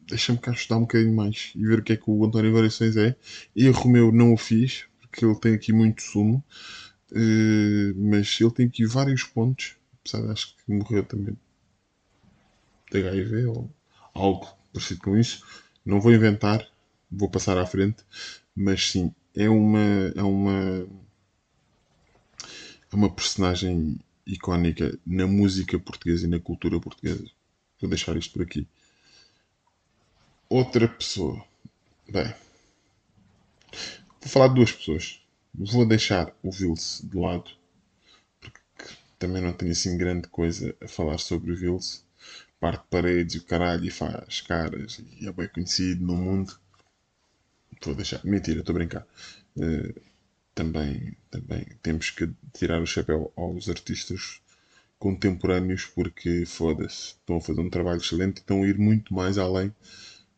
deixa-me 0.08 0.38
cá 0.38 0.52
estudar 0.52 0.78
um 0.78 0.82
bocadinho 0.82 1.14
mais 1.14 1.52
e 1.54 1.64
ver 1.64 1.80
o 1.80 1.82
que 1.82 1.92
é 1.92 1.96
que 1.96 2.10
o 2.10 2.24
António 2.24 2.52
Variações 2.52 2.96
é. 2.96 3.16
Erro 3.54 3.88
meu, 3.88 4.12
não 4.12 4.32
o 4.32 4.36
fiz, 4.36 4.84
porque 5.00 5.24
ele 5.24 5.38
tem 5.38 5.54
aqui 5.54 5.72
muito 5.72 6.02
sumo, 6.02 6.44
uh, 7.12 7.94
mas 7.96 8.38
ele 8.40 8.50
tem 8.50 8.66
aqui 8.66 8.86
vários 8.86 9.22
pontos, 9.24 9.76
apesar 10.00 10.24
de 10.24 10.32
acho 10.32 10.54
que 10.56 10.72
morreu 10.72 11.04
também 11.04 11.36
de 12.90 12.98
HIV 12.98 13.46
ou 13.46 13.70
algo 14.14 14.46
parecido 14.72 15.00
com 15.00 15.16
isso. 15.18 15.44
Não 15.84 16.00
vou 16.00 16.12
inventar, 16.12 16.66
vou 17.10 17.28
passar 17.28 17.58
à 17.58 17.66
frente, 17.66 18.04
mas 18.54 18.90
sim, 18.90 19.12
é 19.36 19.48
uma. 19.48 20.12
É 20.16 20.22
uma 20.22 20.86
é 22.92 22.96
uma 22.96 23.14
personagem 23.14 23.98
icónica 24.26 24.98
na 25.04 25.26
música 25.26 25.78
portuguesa 25.78 26.26
e 26.26 26.30
na 26.30 26.40
cultura 26.40 26.80
portuguesa. 26.80 27.26
Vou 27.80 27.90
deixar 27.90 28.16
isto 28.16 28.32
por 28.32 28.42
aqui. 28.42 28.66
Outra 30.48 30.88
pessoa. 30.88 31.44
Bem. 32.08 32.32
Vou 34.20 34.30
falar 34.30 34.48
de 34.48 34.54
duas 34.54 34.72
pessoas. 34.72 35.20
Vou 35.54 35.86
deixar 35.86 36.34
o 36.42 36.50
Vils 36.50 37.02
de 37.04 37.16
lado. 37.16 37.50
Porque 38.40 38.60
também 39.18 39.42
não 39.42 39.52
tenho 39.52 39.72
assim 39.72 39.98
grande 39.98 40.28
coisa 40.28 40.74
a 40.80 40.88
falar 40.88 41.18
sobre 41.18 41.52
o 41.52 41.56
Vils. 41.56 42.04
Parte 42.58 42.82
de 42.82 42.88
paredes 42.88 43.34
e 43.34 43.38
o 43.38 43.44
caralho 43.44 43.84
e 43.84 43.90
faz 43.90 44.40
caras 44.40 45.00
e 45.20 45.28
é 45.28 45.32
bem 45.32 45.48
conhecido 45.48 46.04
no 46.04 46.16
mundo. 46.16 46.58
Vou 47.84 47.94
deixar. 47.94 48.24
Mentira, 48.24 48.60
estou 48.60 48.74
a 48.74 48.78
brincar. 48.78 49.06
Uh, 49.56 49.94
também, 50.54 51.16
também 51.30 51.66
temos 51.82 52.10
que 52.10 52.30
tirar 52.52 52.80
o 52.80 52.86
chapéu 52.86 53.32
aos 53.36 53.68
artistas 53.68 54.40
contemporâneos 54.98 55.84
porque 55.84 56.46
foda-se, 56.46 57.08
estão 57.08 57.36
a 57.36 57.40
fazer 57.40 57.60
um 57.60 57.70
trabalho 57.70 58.00
excelente 58.00 58.38
e 58.38 58.40
estão 58.40 58.62
a 58.62 58.66
ir 58.66 58.78
muito 58.78 59.12
mais 59.14 59.36
além 59.36 59.74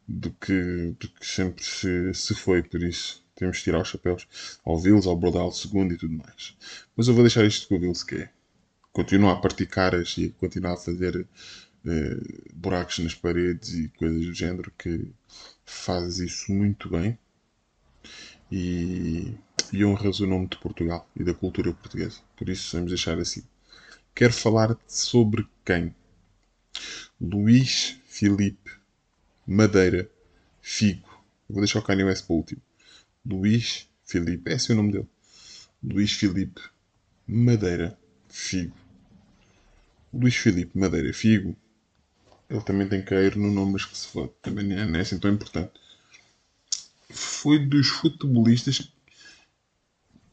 do 0.07 0.31
que, 0.33 0.97
do 0.99 1.09
que 1.09 1.27
sempre 1.27 1.65
se, 1.65 2.13
se 2.15 2.35
foi, 2.35 2.63
por 2.63 2.83
isso 2.83 3.25
temos 3.37 3.59
que 3.59 3.65
tirar 3.65 3.83
os 3.83 3.89
chapéus 3.89 4.27
ao 4.65 4.79
Vils, 4.79 5.07
ao 5.07 5.17
Brodal 5.17 5.53
II 5.53 5.93
e 5.93 5.97
tudo 5.97 6.15
mais. 6.15 6.57
Mas 6.97 7.07
eu 7.07 7.15
vou 7.15 7.23
deixar 7.23 7.45
isto 7.45 7.69
com 7.69 7.77
o 7.77 7.81
Vils 7.81 8.03
que 8.03 8.17
é 8.17 8.31
a 9.31 9.37
partir 9.37 9.67
caras 9.67 10.17
e 10.19 10.31
continuar 10.31 10.73
a 10.73 10.77
fazer 10.77 11.25
eh, 11.87 12.17
buracos 12.53 12.99
nas 12.99 13.15
paredes 13.15 13.75
e 13.75 13.89
coisas 13.91 14.27
do 14.27 14.35
género 14.35 14.73
que 14.77 15.13
faz 15.65 16.19
isso 16.19 16.53
muito 16.53 16.89
bem 16.91 17.17
e, 18.51 19.35
e 19.73 19.85
honras 19.85 20.21
o 20.21 20.27
nome 20.27 20.49
de 20.49 20.59
Portugal 20.59 21.09
e 21.15 21.23
da 21.23 21.35
cultura 21.35 21.73
portuguesa. 21.73 22.21
Por 22.37 22.49
isso 22.49 22.77
vamos 22.77 22.91
deixar 22.91 23.19
assim. 23.19 23.43
Quero 24.15 24.33
falar 24.33 24.77
sobre 24.87 25.47
quem? 25.65 25.95
Luís 27.21 27.99
Filipe 28.07 28.71
Madeira 29.47 30.11
Figo. 30.61 31.09
Vou 31.49 31.61
deixar 31.61 31.79
o 31.79 31.83
Kanye 31.83 32.05
West 32.05 32.27
para 32.27 32.35
o 32.35 32.37
último. 32.37 32.63
Luís 33.25 33.89
Filipe, 34.05 34.51
esse 34.51 34.71
é 34.71 34.75
o 34.75 34.77
nome 34.77 34.93
dele. 34.93 35.09
Luís 35.83 36.13
Filipe 36.13 36.61
Madeira 37.27 37.99
Figo. 38.29 38.77
Luís 40.13 40.37
Filipe 40.37 40.77
Madeira 40.79 41.13
Figo. 41.13 41.57
Ele 42.49 42.63
também 42.63 42.89
tem 42.89 43.03
cair 43.03 43.37
no 43.37 43.51
nome, 43.51 43.73
mas 43.73 43.85
que 43.85 43.97
se 43.97 44.09
for. 44.09 44.29
Também 44.41 44.67
não 44.67 44.99
é 44.99 45.01
assim 45.01 45.19
tão 45.19 45.31
importante 45.31 45.79
foi 47.11 47.59
dos 47.59 47.89
futebolistas 47.89 48.93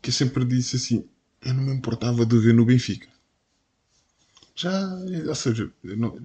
que 0.02 0.10
eu 0.10 0.14
sempre 0.14 0.46
disse 0.46 0.76
assim: 0.76 1.08
eu 1.42 1.54
não 1.54 1.64
me 1.64 1.74
importava 1.74 2.26
de 2.26 2.38
ver 2.38 2.54
no 2.54 2.66
Benfica. 2.66 3.08
Já, 4.56 4.72
ou 5.28 5.36
seja, 5.36 5.72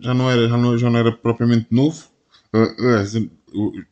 já 0.00 0.14
não 0.14 0.30
era, 0.30 0.48
já 0.48 0.56
não, 0.56 0.78
já 0.78 0.90
não 0.90 0.98
era 0.98 1.12
propriamente 1.12 1.66
novo. 1.70 2.08
Uh, 2.52 3.84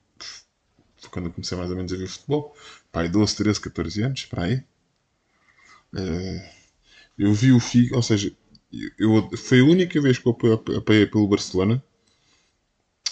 foi 0.97 1.11
quando 1.11 1.27
eu 1.27 1.33
comecei 1.33 1.57
mais 1.57 1.71
ou 1.71 1.77
menos 1.77 1.93
a 1.93 1.97
ver 1.97 2.07
futebol. 2.09 2.57
Pai, 2.93 3.09
12, 3.09 3.37
13, 3.37 3.61
14 3.61 4.03
anos, 4.03 4.25
para 4.27 4.45
aí. 4.45 4.65
Uh, 5.93 6.49
eu 7.19 7.33
vi 7.33 7.53
o 7.53 7.61
Figo, 7.61 7.97
ou 7.97 8.03
seja, 8.03 8.33
eu, 8.99 9.29
foi 9.37 9.61
a 9.61 9.65
única 9.65 10.01
vez 10.01 10.19
que 10.19 10.27
eu 10.27 10.37
apoiei 10.77 11.07
pelo 11.07 11.29
Barcelona 11.29 11.83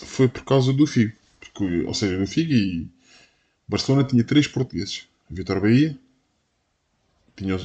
foi 0.04 0.28
por 0.28 0.44
causa 0.44 0.72
do 0.72 0.86
Figo. 0.86 1.16
Porque, 1.40 1.82
ou 1.82 1.94
seja, 1.94 2.18
no 2.18 2.26
Figo 2.26 2.52
e 2.52 2.88
Barcelona 3.68 4.04
tinha 4.04 4.24
três 4.24 4.46
portugueses. 4.46 5.08
Vitor 5.28 5.60
Bahia, 5.60 5.98
tinha, 7.34 7.56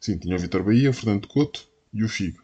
sim, 0.00 0.18
tinha 0.18 0.36
o 0.36 0.38
Vitor 0.38 0.62
Bahia, 0.62 0.90
o 0.90 0.92
Fernando 0.92 1.26
Couto 1.26 1.66
e 1.92 2.04
o 2.04 2.08
Figo. 2.08 2.42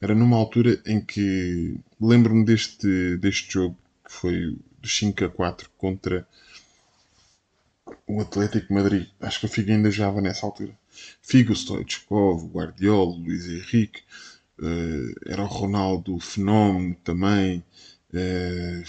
Era 0.00 0.14
numa 0.14 0.36
altura 0.36 0.80
em 0.84 1.00
que 1.00 1.78
lembro-me 2.00 2.44
deste, 2.44 3.16
deste 3.18 3.52
jogo 3.52 3.78
que 4.04 4.12
foi 4.12 4.58
dos 4.80 4.96
5 4.96 5.24
a 5.24 5.28
4 5.28 5.70
contra 5.78 6.26
o 8.06 8.20
Atlético 8.20 8.72
Madrid. 8.72 9.08
Acho 9.20 9.40
que 9.40 9.46
o 9.46 9.48
Figo 9.48 9.70
ainda 9.70 9.90
jogava 9.90 10.20
nessa 10.20 10.46
altura. 10.46 10.76
Figo, 11.22 11.54
Stoichkov, 11.54 12.46
Guardiola, 12.46 13.16
Luís 13.16 13.48
Henrique, 13.48 14.02
uh, 14.58 15.14
era 15.26 15.42
o 15.42 15.46
Ronaldo 15.46 16.18
Fenómeno 16.18 16.94
também. 17.04 17.64
Uh, 18.12 18.82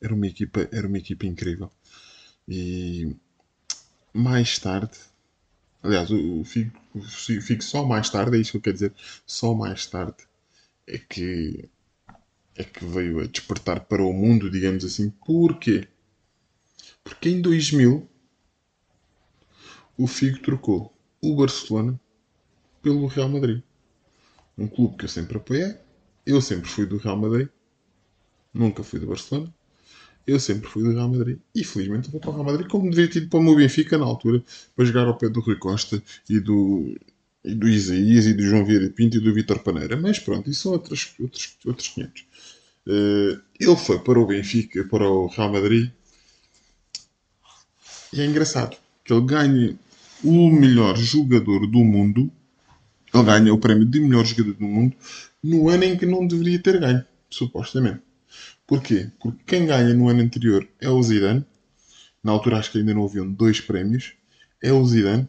era 0.00 0.14
uma 0.14 0.26
equipa, 0.26 0.68
era 0.72 0.86
uma 0.86 0.98
equipa 0.98 1.26
incrível. 1.26 1.70
E 2.48 3.14
mais 4.12 4.58
tarde, 4.58 4.98
aliás, 5.82 6.10
o, 6.10 6.42
Figo, 6.44 6.72
o 6.94 7.02
Figo 7.02 7.62
só 7.62 7.84
mais 7.84 8.08
tarde, 8.08 8.36
é 8.36 8.40
isso 8.40 8.52
que 8.52 8.56
eu 8.56 8.62
quero 8.62 8.74
dizer, 8.74 8.94
só 9.26 9.54
mais 9.54 9.86
tarde 9.86 10.16
é 10.86 10.98
que 10.98 11.68
é 12.56 12.64
que 12.64 12.84
veio 12.84 13.20
a 13.20 13.26
despertar 13.26 13.80
para 13.80 14.02
o 14.02 14.12
mundo, 14.12 14.50
digamos 14.50 14.84
assim. 14.84 15.10
Porquê? 15.24 15.86
Porque 17.04 17.28
em 17.28 17.40
2000 17.40 18.08
o 19.96 20.06
Figo 20.08 20.40
trocou 20.40 20.92
o 21.22 21.36
Barcelona 21.36 22.00
pelo 22.82 23.06
Real 23.06 23.28
Madrid. 23.28 23.62
Um 24.56 24.66
clube 24.66 24.96
que 24.96 25.04
eu 25.04 25.08
sempre 25.08 25.36
apoiei. 25.36 25.76
Eu 26.26 26.40
sempre 26.40 26.68
fui 26.68 26.84
do 26.84 26.96
Real 26.96 27.16
Madrid. 27.16 27.48
Nunca 28.52 28.82
fui 28.82 28.98
do 28.98 29.06
Barcelona. 29.06 29.54
Eu 30.28 30.38
sempre 30.38 30.68
fui 30.68 30.82
do 30.82 30.92
Real 30.92 31.08
Madrid 31.08 31.38
e 31.54 31.64
felizmente 31.64 32.10
vou 32.10 32.20
para 32.20 32.28
o 32.28 32.32
Real 32.34 32.44
Madrid, 32.44 32.68
como 32.68 32.90
devia 32.90 33.08
ter 33.08 33.20
ido 33.20 33.30
para 33.30 33.40
o 33.40 33.42
meu 33.42 33.56
Benfica 33.56 33.96
na 33.96 34.04
altura, 34.04 34.44
para 34.76 34.84
jogar 34.84 35.06
ao 35.06 35.16
pé 35.16 35.30
do 35.30 35.40
Rui 35.40 35.56
Costa 35.56 36.02
e 36.28 36.38
do, 36.38 36.94
e 37.42 37.54
do 37.54 37.66
Isaías 37.66 38.26
e 38.26 38.34
do 38.34 38.42
João 38.42 38.62
Vieira 38.62 38.90
Pinto 38.90 39.16
e 39.16 39.20
do 39.20 39.32
Vitor 39.32 39.60
Paneira. 39.60 39.96
Mas 39.96 40.18
pronto, 40.18 40.50
isso 40.50 40.64
são 40.64 40.72
outros, 40.72 41.14
outros, 41.18 41.56
outros 41.64 41.88
500. 41.88 42.20
Uh, 42.20 42.26
eh, 42.86 43.40
ele 43.58 43.76
foi 43.76 43.98
para 44.00 44.18
o 44.18 44.26
Benfica, 44.26 44.84
para 44.84 45.08
o 45.08 45.28
Real 45.28 45.50
Madrid 45.50 45.90
e 48.12 48.20
é 48.20 48.26
engraçado 48.26 48.76
que 49.04 49.12
ele 49.12 49.24
ganha 49.24 49.78
o 50.22 50.50
melhor 50.50 50.96
jogador 50.96 51.66
do 51.66 51.78
mundo. 51.78 52.30
Ele 53.14 53.24
ganha 53.24 53.54
o 53.54 53.58
prémio 53.58 53.86
de 53.86 53.98
melhor 53.98 54.26
jogador 54.26 54.52
do 54.52 54.66
mundo 54.66 54.94
no 55.42 55.70
ano 55.70 55.84
em 55.84 55.96
que 55.96 56.04
não 56.04 56.26
deveria 56.26 56.58
ter 56.58 56.78
ganho, 56.78 57.02
supostamente. 57.30 58.07
Porquê? 58.68 59.10
Porque 59.18 59.42
quem 59.46 59.64
ganha 59.64 59.94
no 59.94 60.10
ano 60.10 60.20
anterior 60.20 60.68
é 60.78 60.90
o 60.90 61.02
Zidane. 61.02 61.42
Na 62.22 62.32
altura 62.32 62.58
acho 62.58 62.70
que 62.70 62.78
ainda 62.78 62.92
não 62.92 63.06
haviam 63.06 63.26
dois 63.32 63.62
prémios. 63.62 64.12
É 64.62 64.70
o 64.70 64.84
Zidane. 64.84 65.26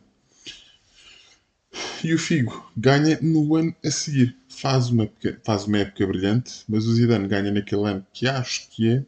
E 2.03 2.13
o 2.13 2.19
Figo 2.19 2.69
ganha 2.75 3.17
no 3.21 3.55
ano 3.55 3.73
a 3.83 3.89
seguir. 3.89 4.35
Faz 4.49 4.89
uma, 4.89 5.09
faz 5.45 5.65
uma 5.65 5.77
época 5.77 6.05
brilhante, 6.05 6.65
mas 6.67 6.85
o 6.85 6.93
Zidane 6.93 7.29
ganha 7.29 7.49
naquele 7.49 7.87
ano 7.87 8.05
que 8.11 8.27
acho 8.27 8.69
que 8.71 8.89
é. 8.89 9.05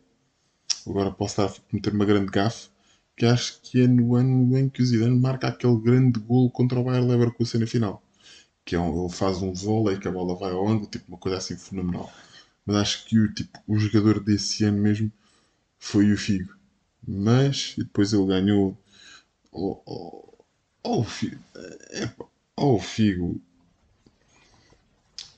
Agora 0.87 1.11
posso 1.11 1.41
estar 1.41 1.53
a 1.53 1.69
cometer 1.69 1.91
uma 1.91 2.05
grande 2.05 2.31
gafe. 2.31 2.69
Que 3.17 3.25
acho 3.25 3.59
que 3.61 3.83
é 3.83 3.87
no 3.87 4.15
ano 4.15 4.57
em 4.57 4.69
que 4.69 4.81
o 4.81 4.85
Zidane 4.85 5.19
marca 5.19 5.49
aquele 5.49 5.77
grande 5.77 6.21
golo 6.21 6.49
contra 6.49 6.79
o 6.79 6.85
Bayer 6.85 7.03
Leverkusen 7.05 7.59
na 7.59 7.67
final. 7.67 8.01
Que 8.63 8.75
é 8.77 8.79
um, 8.79 9.03
ele 9.03 9.13
faz 9.13 9.41
um 9.41 9.51
vôlei 9.51 9.97
que 9.97 10.07
a 10.07 10.11
bola 10.11 10.37
vai 10.37 10.53
ao 10.53 10.65
ângulo, 10.65 10.89
tipo 10.89 11.03
uma 11.09 11.17
coisa 11.17 11.37
assim 11.37 11.57
fenomenal 11.57 12.09
mas 12.65 12.75
acho 12.75 13.05
que 13.05 13.19
o, 13.19 13.33
tipo, 13.33 13.59
o 13.67 13.77
jogador 13.77 14.19
desse 14.19 14.63
ano 14.63 14.77
mesmo 14.81 15.11
foi 15.79 16.11
o 16.11 16.17
Figo. 16.17 16.55
Mas 17.07 17.75
depois 17.77 18.13
ele 18.13 18.27
ganhou. 18.27 18.77
Oh, 19.51 19.81
oh, 19.85 20.45
oh, 20.83 21.05
oh, 22.57 22.79
Figo. 22.79 23.41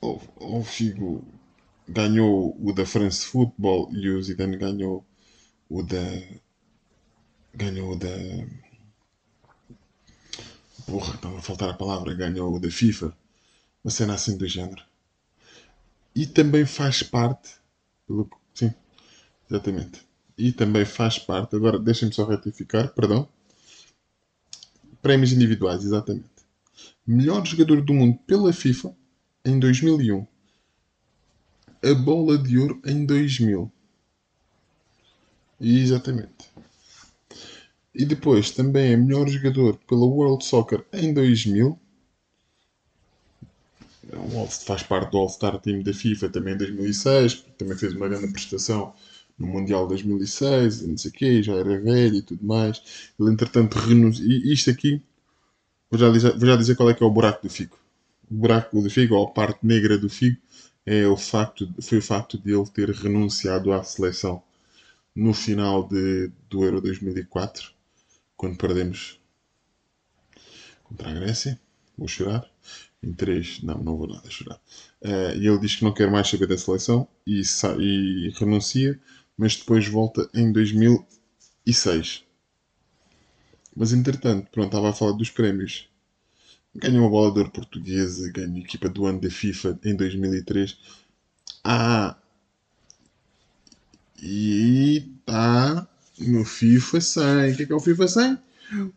Oh, 0.02 0.20
oh, 0.36 0.64
Figo 0.64 1.24
ganhou 1.88 2.56
o 2.62 2.74
da 2.74 2.86
France 2.86 3.26
Football 3.26 3.90
e 3.94 4.10
o 4.10 4.22
Zidane 4.22 4.58
ganhou 4.58 5.06
o 5.70 5.82
da. 5.82 5.98
Ganhou 7.56 7.94
o 7.94 7.96
da. 7.96 8.10
Porra, 10.86 11.16
estava 11.16 11.38
a 11.40 11.42
faltar 11.42 11.70
a 11.70 11.74
palavra. 11.74 12.14
Ganhou 12.14 12.54
o 12.56 12.60
da 12.60 12.70
FIFA. 12.70 13.16
Uma 13.84 13.92
cena 13.92 14.14
assim 14.16 14.38
do 14.38 14.48
género 14.48 14.84
e 16.16 16.26
também 16.26 16.66
faz 16.66 17.04
parte, 17.04 17.56
pelo, 18.08 18.30
sim, 18.54 18.74
exatamente, 19.50 20.02
e 20.38 20.52
também 20.52 20.86
faz 20.86 21.20
parte, 21.20 21.56
agora 21.56 21.80
deixem-me 21.80 22.14
só 22.14 22.26
retificar, 22.26 22.94
perdão, 22.94 23.28
prémios 25.02 25.34
individuais, 25.34 25.84
exatamente. 25.84 26.32
melhor 27.06 27.46
jogador 27.46 27.82
do 27.82 27.94
mundo 27.94 28.18
pela 28.26 28.54
FIFA 28.54 28.96
em 29.46 29.60
2001. 29.60 30.26
A 31.84 31.94
bola 31.94 32.38
de 32.38 32.58
ouro 32.58 32.82
em 32.86 33.06
2000. 33.06 33.70
Exatamente. 35.60 36.50
E 37.94 38.06
depois 38.06 38.52
também 38.52 38.94
é 38.94 38.98
melhor 38.98 39.28
jogador 39.28 39.78
pela 39.88 40.06
World 40.06 40.46
Soccer 40.46 40.86
em 40.94 41.14
2000. 41.14 41.78
Faz 44.66 44.84
parte 44.84 45.12
do 45.12 45.18
All-Star 45.18 45.60
Team 45.60 45.82
da 45.82 45.94
FIFA 45.94 46.30
também 46.30 46.54
em 46.54 46.58
2006. 46.58 47.46
Também 47.58 47.78
fez 47.78 47.94
uma 47.94 48.08
grande 48.08 48.32
prestação 48.32 48.94
no 49.38 49.48
Mundial 49.48 49.88
2006, 49.88 50.88
não 50.88 50.98
sei 50.98 51.12
o 51.12 51.14
quê, 51.14 51.44
já 51.44 51.54
era 51.54 51.80
velho 51.80 52.16
e 52.16 52.22
tudo 52.22 52.46
mais. 52.46 53.12
Ele, 53.20 53.32
entretanto, 53.32 53.78
renunciou. 53.80 54.28
E 54.28 54.54
isto 54.54 54.70
aqui, 54.70 55.02
vou 55.90 56.00
já, 56.00 56.10
dizer, 56.12 56.32
vou 56.38 56.48
já 56.48 56.56
dizer 56.56 56.76
qual 56.76 56.90
é 56.90 56.94
que 56.94 57.04
é 57.04 57.06
o 57.06 57.12
buraco 57.12 57.44
do 57.44 57.50
Figo. 57.50 57.78
O 58.30 58.36
buraco 58.36 58.82
do 58.82 58.90
Figo, 58.90 59.16
ou 59.16 59.28
a 59.28 59.32
parte 59.32 59.66
negra 59.66 59.98
do 59.98 60.10
Figo, 60.10 60.38
é 60.86 61.08
o 61.08 61.18
facto, 61.18 61.68
foi 61.82 62.00
o 62.00 62.02
facto 62.02 62.38
de 62.38 62.54
ele 62.54 62.66
ter 62.68 62.90
renunciado 62.90 63.72
à 63.72 63.84
seleção 63.84 64.44
no 65.16 65.34
final 65.34 65.88
de, 65.88 66.32
do 66.50 66.64
Euro 66.64 66.82
2004, 66.82 67.72
quando 68.36 68.58
perdemos 68.58 69.20
contra 70.84 71.10
a 71.10 71.14
Grécia. 71.14 71.60
Vou 71.98 72.08
chorar. 72.08 72.50
Em 73.04 73.12
3, 73.12 73.62
não, 73.64 73.84
não 73.84 73.98
vou 73.98 74.08
nada 74.08 74.30
chorar. 74.30 74.60
Uh, 75.02 75.36
e 75.36 75.46
ele 75.46 75.60
diz 75.60 75.76
que 75.76 75.84
não 75.84 75.94
quer 75.94 76.10
mais 76.10 76.30
saber 76.30 76.48
da 76.48 76.58
seleção 76.58 77.08
e, 77.28 77.42
e 77.80 78.30
renuncia 78.40 79.00
mas 79.38 79.56
depois 79.56 79.88
volta 79.88 80.30
em 80.34 80.52
2006. 80.52 82.24
Mas 83.76 83.92
entretanto, 83.92 84.50
pronto, 84.52 84.68
estava 84.68 84.90
a 84.90 84.94
falar 84.94 85.14
dos 85.14 85.30
prémios. 85.30 85.90
Ganha 86.76 87.00
uma 87.00 87.10
bola 87.10 87.32
de 87.32 87.40
ouro 87.40 87.52
portuguesa, 87.52 88.32
ganha 88.32 88.56
a 88.56 88.60
equipa 88.60 88.90
do 88.90 89.06
ano 89.06 89.20
da 89.20 89.30
FIFA 89.30 89.80
em 89.84 89.96
2003. 89.96 90.78
Ah, 91.64 92.18
e 94.22 94.98
está 95.20 95.88
no 96.20 96.46
FIFA 96.46 97.02
100. 97.02 97.24
O 97.52 97.56
que 97.58 97.64
é, 97.64 97.66
que 97.66 97.74
é 97.74 97.76
o 97.76 97.80
FIFA 97.80 98.08
100? 98.08 98.40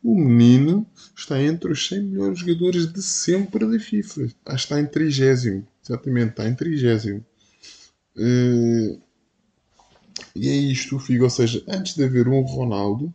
O 0.03 0.15
menino 0.15 0.87
está 1.15 1.43
entre 1.43 1.73
os 1.73 1.87
100 1.89 2.03
melhores 2.03 2.39
jogadores 2.39 2.93
de 2.93 3.03
sempre 3.03 3.67
da 3.67 3.79
FIFA. 3.79 4.29
Que 4.29 4.55
está 4.55 4.81
em 4.81 4.87
30. 4.87 5.65
Exatamente, 5.85 6.31
está 6.31 6.49
em 6.49 6.55
30. 6.55 7.25
Uh, 8.17 9.01
e 10.35 10.49
é 10.49 10.53
isto 10.55 10.97
o 10.97 10.99
Figo, 10.99 11.25
ou 11.25 11.31
seja, 11.31 11.63
antes 11.69 11.95
de 11.95 12.05
haver 12.05 12.29
um 12.29 12.41
Ronaldo, 12.41 13.13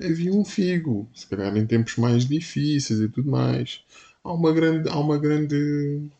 havia 0.00 0.32
um 0.32 0.44
Figo, 0.44 1.08
se 1.14 1.26
calhar 1.26 1.56
em 1.56 1.66
tempos 1.66 1.96
mais 1.96 2.26
difíceis 2.26 3.00
e 3.00 3.08
tudo 3.08 3.30
mais. 3.30 3.82
Há 4.22 4.32
uma 4.32 4.52
grande, 4.52 4.88
há 4.88 4.98
uma 4.98 5.18
grande, 5.18 6.10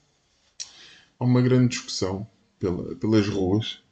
há 1.18 1.25
uma 1.25 1.42
grande 1.42 1.68
discussão 1.68 2.27
pela, 2.59 2.94
pelas 2.96 3.29
ruas. 3.29 3.83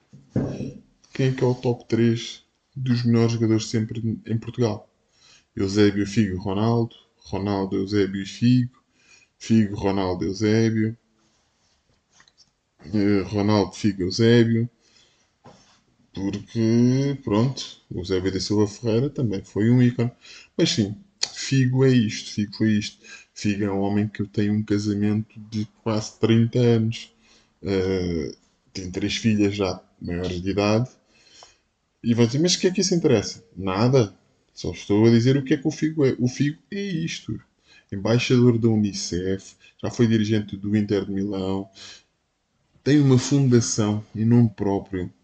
Quem 1.13 1.29
é 1.29 1.33
que 1.33 1.43
é 1.43 1.47
o 1.47 1.55
top 1.55 1.85
3 1.89 2.45
dos 2.77 3.05
melhores 3.05 3.33
jogadores 3.33 3.69
sempre 3.69 4.21
em 4.27 4.39
Portugal? 4.39 4.89
Eusébio, 5.63 6.07
Figo, 6.07 6.39
Ronaldo, 6.39 6.97
Ronaldo, 7.19 7.77
Eusébio 7.77 8.23
e 8.23 8.27
Figo, 8.27 8.83
Figo, 9.39 9.77
Ronaldo, 9.77 10.25
Eusébio, 10.25 10.97
eh, 12.93 13.23
Ronaldo, 13.23 13.73
Figo, 13.73 14.03
Eusébio, 14.03 14.69
porque, 16.13 17.19
pronto, 17.23 17.63
o 17.91 18.05
Zé 18.05 18.21
da 18.21 18.41
Silva 18.41 18.67
Ferreira 18.67 19.09
também 19.11 19.43
foi 19.45 19.71
um 19.71 19.83
ícone. 19.83 20.11
Mas 20.57 20.71
sim, 20.71 20.97
Figo 21.33 21.85
é 21.85 21.91
isto, 21.91 22.33
Figo 22.33 22.57
foi 22.57 22.73
isto. 22.73 22.99
Figo 23.35 23.65
é 23.65 23.71
um 23.71 23.81
homem 23.81 24.09
que 24.09 24.27
tem 24.27 24.51
um 24.51 24.63
casamento 24.65 25.39
de 25.51 25.67
quase 25.83 26.19
30 26.19 26.59
anos. 26.59 27.13
Uh, 27.63 28.37
tem 28.73 28.91
três 28.91 29.17
filhas 29.17 29.55
já 29.55 29.81
maiores 30.01 30.43
de 30.43 30.51
idade. 30.51 30.91
E 32.03 32.13
vai 32.13 32.27
dizer, 32.27 32.41
mas 32.41 32.55
o 32.55 32.59
que 32.59 32.67
é 32.67 32.71
que 32.73 32.81
isso 32.81 32.95
interessa? 32.95 33.45
Nada. 33.57 34.18
Só 34.59 34.73
estou 34.73 35.07
a 35.07 35.11
dizer 35.11 35.37
o 35.37 35.45
que 35.45 35.55
é 35.55 35.57
que 35.57 35.69
o 35.69 35.71
Figo 35.71 36.05
é. 36.05 36.17
O 36.19 36.27
Figo 36.27 36.59
é 36.73 36.83
isto. 36.83 37.41
Embaixador 37.93 38.59
da 38.59 38.67
Unicef, 38.67 39.55
já 39.81 39.89
foi 39.89 40.09
dirigente 40.09 40.57
do 40.57 40.77
Inter 40.77 41.05
de 41.05 41.13
Milão, 41.13 41.71
tem 42.83 42.99
uma 42.99 43.17
fundação 43.21 44.05
em 44.17 44.25
nome 44.25 44.51
próprio 44.51 45.15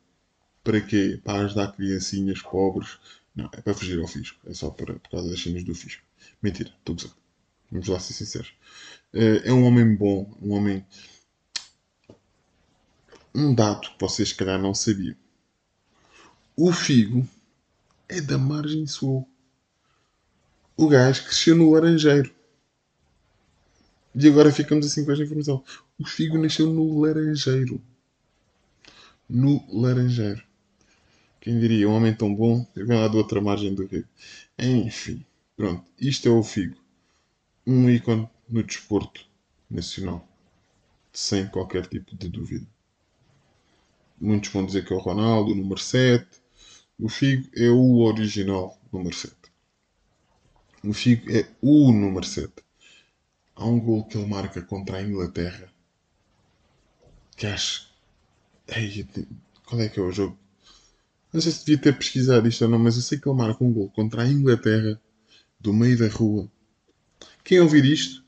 para 0.62 0.80
quê? 0.80 1.20
Para 1.24 1.46
ajudar 1.46 1.72
criancinhas 1.72 2.42
pobres? 2.42 2.96
Não, 3.34 3.46
é 3.46 3.60
para 3.60 3.74
fugir 3.74 3.98
ao 3.98 4.06
fisco. 4.06 4.38
É 4.46 4.54
só 4.54 4.70
para, 4.70 4.94
por 5.00 5.10
causa 5.10 5.28
das 5.28 5.42
cenas 5.42 5.64
do 5.64 5.74
fisco. 5.74 6.04
Mentira, 6.40 6.72
estou 6.78 6.94
gozando. 6.94 7.16
Vamos 7.72 7.88
lá 7.88 7.98
ser 7.98 8.12
sinceros. 8.12 8.54
Eh, 9.12 9.42
é 9.46 9.52
um 9.52 9.64
homem 9.64 9.96
bom, 9.96 10.32
um 10.40 10.52
homem. 10.52 10.86
Um 13.34 13.52
dado 13.52 13.80
que 13.80 13.96
vocês, 13.98 14.28
se 14.28 14.36
calhar, 14.36 14.62
não 14.62 14.74
sabiam. 14.74 15.16
O 16.56 16.72
Figo 16.72 17.28
é 18.14 18.20
da 18.20 18.38
margem 18.38 18.86
sul. 18.86 19.28
O 20.76 20.88
gajo 20.88 21.24
cresceu 21.24 21.56
no 21.56 21.70
Laranjeiro. 21.72 22.32
E 24.14 24.28
agora 24.28 24.52
ficamos 24.52 24.86
assim 24.86 25.04
com 25.04 25.10
esta 25.10 25.24
informação. 25.24 25.64
O 25.98 26.06
Figo 26.06 26.38
nasceu 26.38 26.72
no 26.72 27.00
Laranjeiro. 27.00 27.82
No 29.28 29.64
Laranjeiro. 29.68 30.42
Quem 31.40 31.58
diria, 31.58 31.88
um 31.88 31.94
homem 31.94 32.14
tão 32.14 32.34
bom, 32.34 32.66
vem 32.74 32.96
lá 32.96 33.08
da 33.08 33.16
outra 33.16 33.40
margem 33.40 33.74
do 33.74 33.86
rio. 33.86 34.06
Enfim, 34.58 35.24
pronto, 35.56 35.84
isto 36.00 36.28
é 36.28 36.30
o 36.30 36.42
Figo. 36.42 36.76
Um 37.66 37.90
ícone 37.90 38.28
no 38.48 38.62
desporto 38.62 39.26
nacional. 39.68 40.26
Sem 41.12 41.48
qualquer 41.48 41.86
tipo 41.86 42.16
de 42.16 42.28
dúvida. 42.28 42.66
Muitos 44.20 44.50
vão 44.50 44.64
dizer 44.64 44.84
que 44.86 44.92
é 44.92 44.96
o 44.96 45.00
Ronaldo, 45.00 45.52
o 45.52 45.54
número 45.54 45.80
7. 45.80 46.43
O 46.98 47.08
Figo 47.08 47.50
é 47.56 47.68
o 47.68 47.98
original 48.02 48.78
número 48.92 49.14
7. 49.14 49.34
O 50.84 50.92
Figo 50.92 51.30
é 51.30 51.48
o 51.60 51.90
número 51.90 52.24
7. 52.24 52.52
Há 53.56 53.66
um 53.66 53.80
gol 53.80 54.04
que 54.04 54.16
ele 54.16 54.28
marca 54.28 54.62
contra 54.62 54.98
a 54.98 55.02
Inglaterra. 55.02 55.72
Que 57.36 57.46
acho. 57.46 57.92
Ei, 58.68 59.06
qual 59.66 59.80
é 59.80 59.88
que 59.88 59.98
é 59.98 60.02
o 60.02 60.12
jogo? 60.12 60.38
Não 61.32 61.40
sei 61.40 61.50
se 61.50 61.66
devia 61.66 61.82
ter 61.82 61.98
pesquisado 61.98 62.46
isto 62.46 62.62
ou 62.62 62.70
não, 62.70 62.78
mas 62.78 62.94
eu 62.94 63.02
sei 63.02 63.18
que 63.18 63.28
ele 63.28 63.36
marca 63.36 63.64
um 63.64 63.72
gol 63.72 63.90
contra 63.90 64.22
a 64.22 64.28
Inglaterra 64.28 65.00
do 65.58 65.72
meio 65.72 65.98
da 65.98 66.08
rua. 66.08 66.48
Quem 67.42 67.58
ouvir 67.58 67.84
isto, 67.84 68.24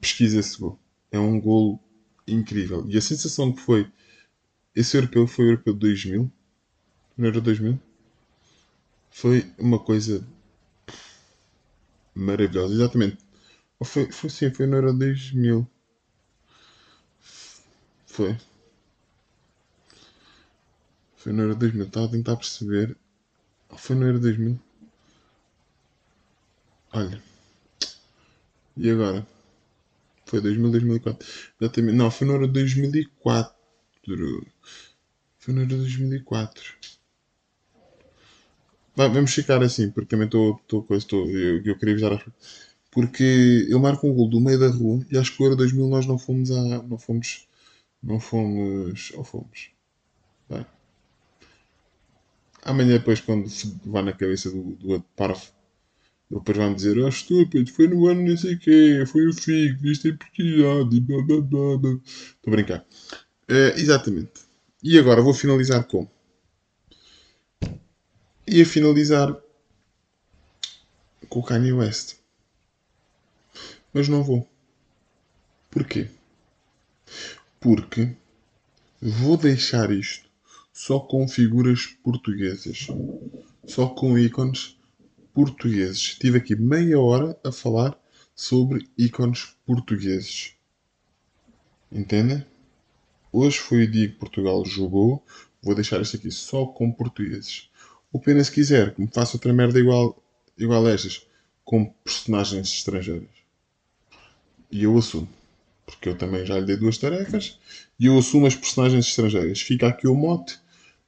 pesquisa 0.00 0.40
esse 0.40 0.58
gol. 0.58 0.78
É 1.12 1.18
um 1.18 1.38
gol 1.38 1.78
incrível. 2.26 2.86
E 2.88 2.96
a 2.96 3.02
sensação 3.02 3.52
que 3.52 3.60
foi. 3.60 3.90
Esse 4.74 4.96
europeu 4.96 5.26
foi 5.26 5.44
o 5.44 5.48
europeu 5.50 5.74
de 5.74 5.80
2000? 5.80 6.32
Não 7.20 7.28
era 7.28 7.38
2000? 7.38 7.78
Foi 9.10 9.52
uma 9.58 9.78
coisa 9.78 10.26
maravilhosa. 12.14 12.72
Exatamente. 12.74 13.18
Foi, 13.84 14.10
foi 14.12 14.30
sim, 14.30 14.50
foi 14.52 14.66
no 14.66 14.76
Euro 14.76 14.92
2000. 14.94 15.66
Foi. 18.06 18.36
Foi 21.16 21.32
no 21.32 21.42
Euro 21.42 21.54
2000. 21.54 21.86
Estava 21.86 22.06
a 22.06 22.10
tentar 22.10 22.36
perceber. 22.36 22.96
Foi 23.76 23.96
no 23.96 24.06
Euro 24.06 24.20
2000. 24.20 24.60
Olha. 26.92 27.20
E 28.76 28.90
agora? 28.90 29.24
Foi 30.26 30.40
2000, 30.40 30.70
2004. 30.70 31.26
Exatamente. 31.60 31.96
Não, 31.96 32.10
foi 32.10 32.26
no 32.26 32.34
Euro 32.34 32.48
2004. 32.48 33.54
Foi 35.38 35.54
no 35.54 35.60
Euro 35.60 35.76
2004. 35.76 36.64
Vai, 39.00 39.08
vamos 39.08 39.32
ficar 39.32 39.62
assim, 39.62 39.90
porque 39.90 40.10
também 40.10 40.26
estou. 40.26 40.60
Eu, 41.26 41.64
eu 41.64 41.78
queria 41.78 41.94
avisar 41.94 42.22
Porque 42.90 43.66
eu 43.70 43.80
marco 43.80 44.06
um 44.06 44.12
gol 44.12 44.28
do 44.28 44.38
meio 44.38 44.58
da 44.58 44.68
rua 44.68 45.00
e 45.10 45.16
acho 45.16 45.34
que 45.34 45.42
o 45.42 45.46
Euro 45.46 45.56
2000 45.56 45.88
nós 45.88 46.04
não 46.04 46.18
fomos 46.18 46.50
a. 46.50 46.82
Não 46.82 46.98
fomos. 46.98 47.48
Não 48.02 48.20
fomos. 48.20 49.10
Ou 49.14 49.24
fomos. 49.24 49.70
Bem. 50.50 50.66
Amanhã, 52.62 52.98
depois, 52.98 53.22
quando 53.22 53.48
vá 53.86 54.02
na 54.02 54.12
cabeça 54.12 54.50
do, 54.50 54.74
do 54.76 54.90
outro 54.90 55.08
parvo, 55.16 55.46
depois 56.30 56.58
vai-me 56.58 56.74
dizer: 56.74 56.98
Oh, 56.98 57.08
estúpido, 57.08 57.72
foi 57.72 57.88
no 57.88 58.06
ano 58.06 58.28
não 58.28 58.36
sei 58.36 58.54
o 58.54 58.58
quê, 58.58 59.04
foi 59.06 59.26
o 59.28 59.32
FIG, 59.32 59.92
isto 59.92 60.08
é 60.08 60.12
prioridade, 60.12 60.96
e 60.96 61.00
blá 61.00 61.22
blá 61.22 61.40
blá. 61.40 61.90
Estou 62.04 62.48
a 62.48 62.50
brincar. 62.50 62.86
Uh, 63.50 63.78
exatamente. 63.78 64.42
E 64.82 64.98
agora 64.98 65.22
vou 65.22 65.32
finalizar 65.32 65.84
com. 65.84 66.06
Ia 68.52 68.66
finalizar 68.66 69.32
com 71.28 71.38
o 71.38 71.42
Kanye 71.44 71.72
West. 71.72 72.16
Mas 73.94 74.08
não 74.08 74.24
vou. 74.24 74.44
Porquê? 75.70 76.10
Porque 77.60 78.16
vou 79.00 79.36
deixar 79.36 79.92
isto 79.92 80.28
só 80.72 80.98
com 80.98 81.28
figuras 81.28 81.86
portuguesas, 82.02 82.88
só 83.68 83.86
com 83.86 84.18
ícones 84.18 84.76
portugueses. 85.32 85.98
Estive 85.98 86.38
aqui 86.38 86.56
meia 86.56 86.98
hora 86.98 87.38
a 87.44 87.52
falar 87.52 87.96
sobre 88.34 88.90
ícones 88.98 89.54
portugueses. 89.64 90.54
Entendem? 91.92 92.44
Hoje 93.32 93.58
foi 93.58 93.84
o 93.84 93.90
dia 93.90 94.08
que 94.08 94.16
Portugal 94.16 94.66
jogou. 94.66 95.24
Vou 95.62 95.76
deixar 95.76 96.00
isto 96.00 96.16
aqui 96.16 96.32
só 96.32 96.66
com 96.66 96.90
portugueses. 96.90 97.69
O 98.12 98.20
se 98.20 98.50
quiser, 98.50 98.94
que 98.94 99.00
me 99.00 99.08
faça 99.08 99.36
outra 99.36 99.52
merda 99.52 99.78
igual, 99.78 100.20
igual 100.58 100.84
a 100.86 100.90
estas, 100.90 101.26
com 101.64 101.86
personagens 102.04 102.68
estrangeiras. 102.68 103.28
E 104.70 104.82
eu 104.82 104.98
assumo. 104.98 105.28
Porque 105.86 106.08
eu 106.08 106.16
também 106.16 106.44
já 106.44 106.58
lhe 106.58 106.66
dei 106.66 106.76
duas 106.76 106.98
tarefas. 106.98 107.58
E 107.98 108.06
eu 108.06 108.18
assumo 108.18 108.46
as 108.46 108.56
personagens 108.56 109.06
estrangeiras. 109.06 109.60
Fica 109.60 109.88
aqui 109.88 110.08
o 110.08 110.14
mote. 110.14 110.58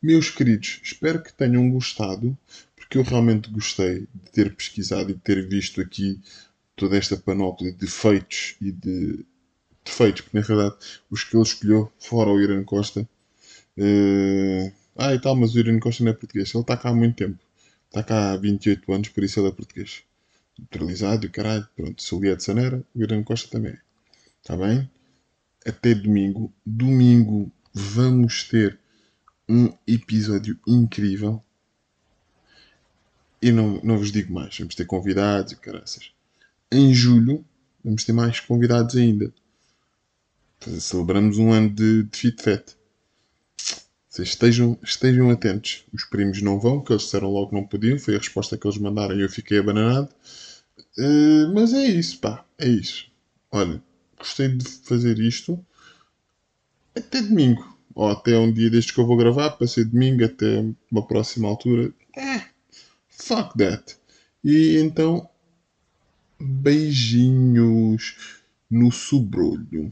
Meus 0.00 0.30
queridos, 0.30 0.80
espero 0.82 1.22
que 1.22 1.32
tenham 1.32 1.68
gostado. 1.70 2.36
Porque 2.76 2.98
eu 2.98 3.02
realmente 3.02 3.50
gostei 3.50 4.06
de 4.14 4.30
ter 4.32 4.54
pesquisado 4.54 5.10
e 5.10 5.14
de 5.14 5.20
ter 5.20 5.48
visto 5.48 5.80
aqui 5.80 6.20
toda 6.76 6.96
esta 6.96 7.16
panóplia 7.16 7.72
de 7.72 7.86
feitos 7.86 8.56
e 8.60 8.70
de 8.70 9.24
defeitos, 9.84 10.22
porque 10.22 10.38
na 10.38 10.44
realidade 10.44 10.76
os 11.10 11.24
que 11.24 11.36
ele 11.36 11.42
escolheu, 11.42 11.92
fora 11.98 12.30
o 12.30 12.40
Irã 12.40 12.62
Costa, 12.64 13.08
uh... 13.78 14.81
ah 14.96 15.14
e 15.14 15.20
tal, 15.20 15.36
mas 15.36 15.54
o 15.54 15.58
Irã 15.58 15.78
Costa 15.78 16.04
não 16.04 16.10
é 16.10 16.14
português, 16.14 16.52
ele 16.54 16.62
está 16.62 16.76
cá 16.76 16.90
há 16.90 16.94
muito 16.94 17.16
tempo, 17.16 17.38
está 17.86 18.02
cá 18.02 18.32
há 18.32 18.36
28 18.36 18.92
anos, 18.92 19.08
por 19.08 19.24
isso 19.24 19.40
ele 19.40 19.48
é 19.48 19.52
português. 19.52 20.02
Naturalizado 20.58 21.26
e 21.26 21.30
caralho, 21.30 21.66
pronto, 21.74 22.02
se 22.02 22.14
ele 22.14 22.30
é 22.30 22.36
de 22.36 22.42
Sanera, 22.42 22.84
o 22.94 23.02
Irã 23.02 23.22
Costa 23.22 23.48
também 23.48 23.72
é. 23.72 23.78
Está 24.40 24.56
bem? 24.56 24.90
Até 25.64 25.94
domingo. 25.94 26.52
Domingo 26.66 27.50
vamos 27.72 28.44
ter 28.44 28.78
um 29.48 29.72
episódio 29.86 30.58
incrível. 30.66 31.42
E 33.40 33.50
não, 33.50 33.80
não 33.82 33.98
vos 33.98 34.12
digo 34.12 34.32
mais, 34.32 34.56
vamos 34.56 34.74
ter 34.74 34.84
convidados 34.84 35.52
e 35.52 35.56
caraças. 35.56 36.12
Em 36.70 36.92
julho 36.92 37.44
vamos 37.84 38.04
ter 38.04 38.12
mais 38.12 38.40
convidados 38.40 38.96
ainda. 38.96 39.32
Celebramos 40.80 41.38
um 41.38 41.52
ano 41.52 41.70
de, 41.70 42.04
de 42.04 42.18
Fit 42.18 42.42
Fat. 42.42 42.76
Vocês 44.12 44.28
estejam, 44.28 44.78
estejam 44.82 45.30
atentos. 45.30 45.86
Os 45.90 46.04
primos 46.04 46.42
não 46.42 46.60
vão, 46.60 46.82
que 46.82 46.92
eles 46.92 47.04
disseram 47.04 47.30
logo 47.30 47.48
que 47.48 47.54
não 47.54 47.66
podiam. 47.66 47.98
Foi 47.98 48.14
a 48.14 48.18
resposta 48.18 48.58
que 48.58 48.66
eles 48.66 48.76
mandaram 48.76 49.16
e 49.16 49.22
eu 49.22 49.28
fiquei 49.30 49.58
abananado. 49.58 50.10
Uh, 50.98 51.54
mas 51.54 51.72
é 51.72 51.86
isso, 51.86 52.18
pá. 52.18 52.44
É 52.58 52.68
isso. 52.68 53.10
Olha, 53.50 53.82
gostei 54.18 54.48
de 54.48 54.68
fazer 54.68 55.18
isto 55.18 55.58
até 56.94 57.22
domingo. 57.22 57.66
Ou 57.94 58.10
até 58.10 58.36
um 58.36 58.52
dia 58.52 58.68
destes 58.68 58.94
que 58.94 59.00
eu 59.00 59.06
vou 59.06 59.16
gravar, 59.16 59.52
para 59.52 59.66
ser 59.66 59.86
domingo, 59.86 60.22
até 60.26 60.62
uma 60.90 61.06
próxima 61.06 61.48
altura. 61.48 61.90
Eh, 62.14 62.42
fuck 63.08 63.56
that. 63.56 63.96
E 64.44 64.76
então, 64.76 65.26
beijinhos 66.38 68.14
no 68.70 68.92
sobrolho. 68.92 69.90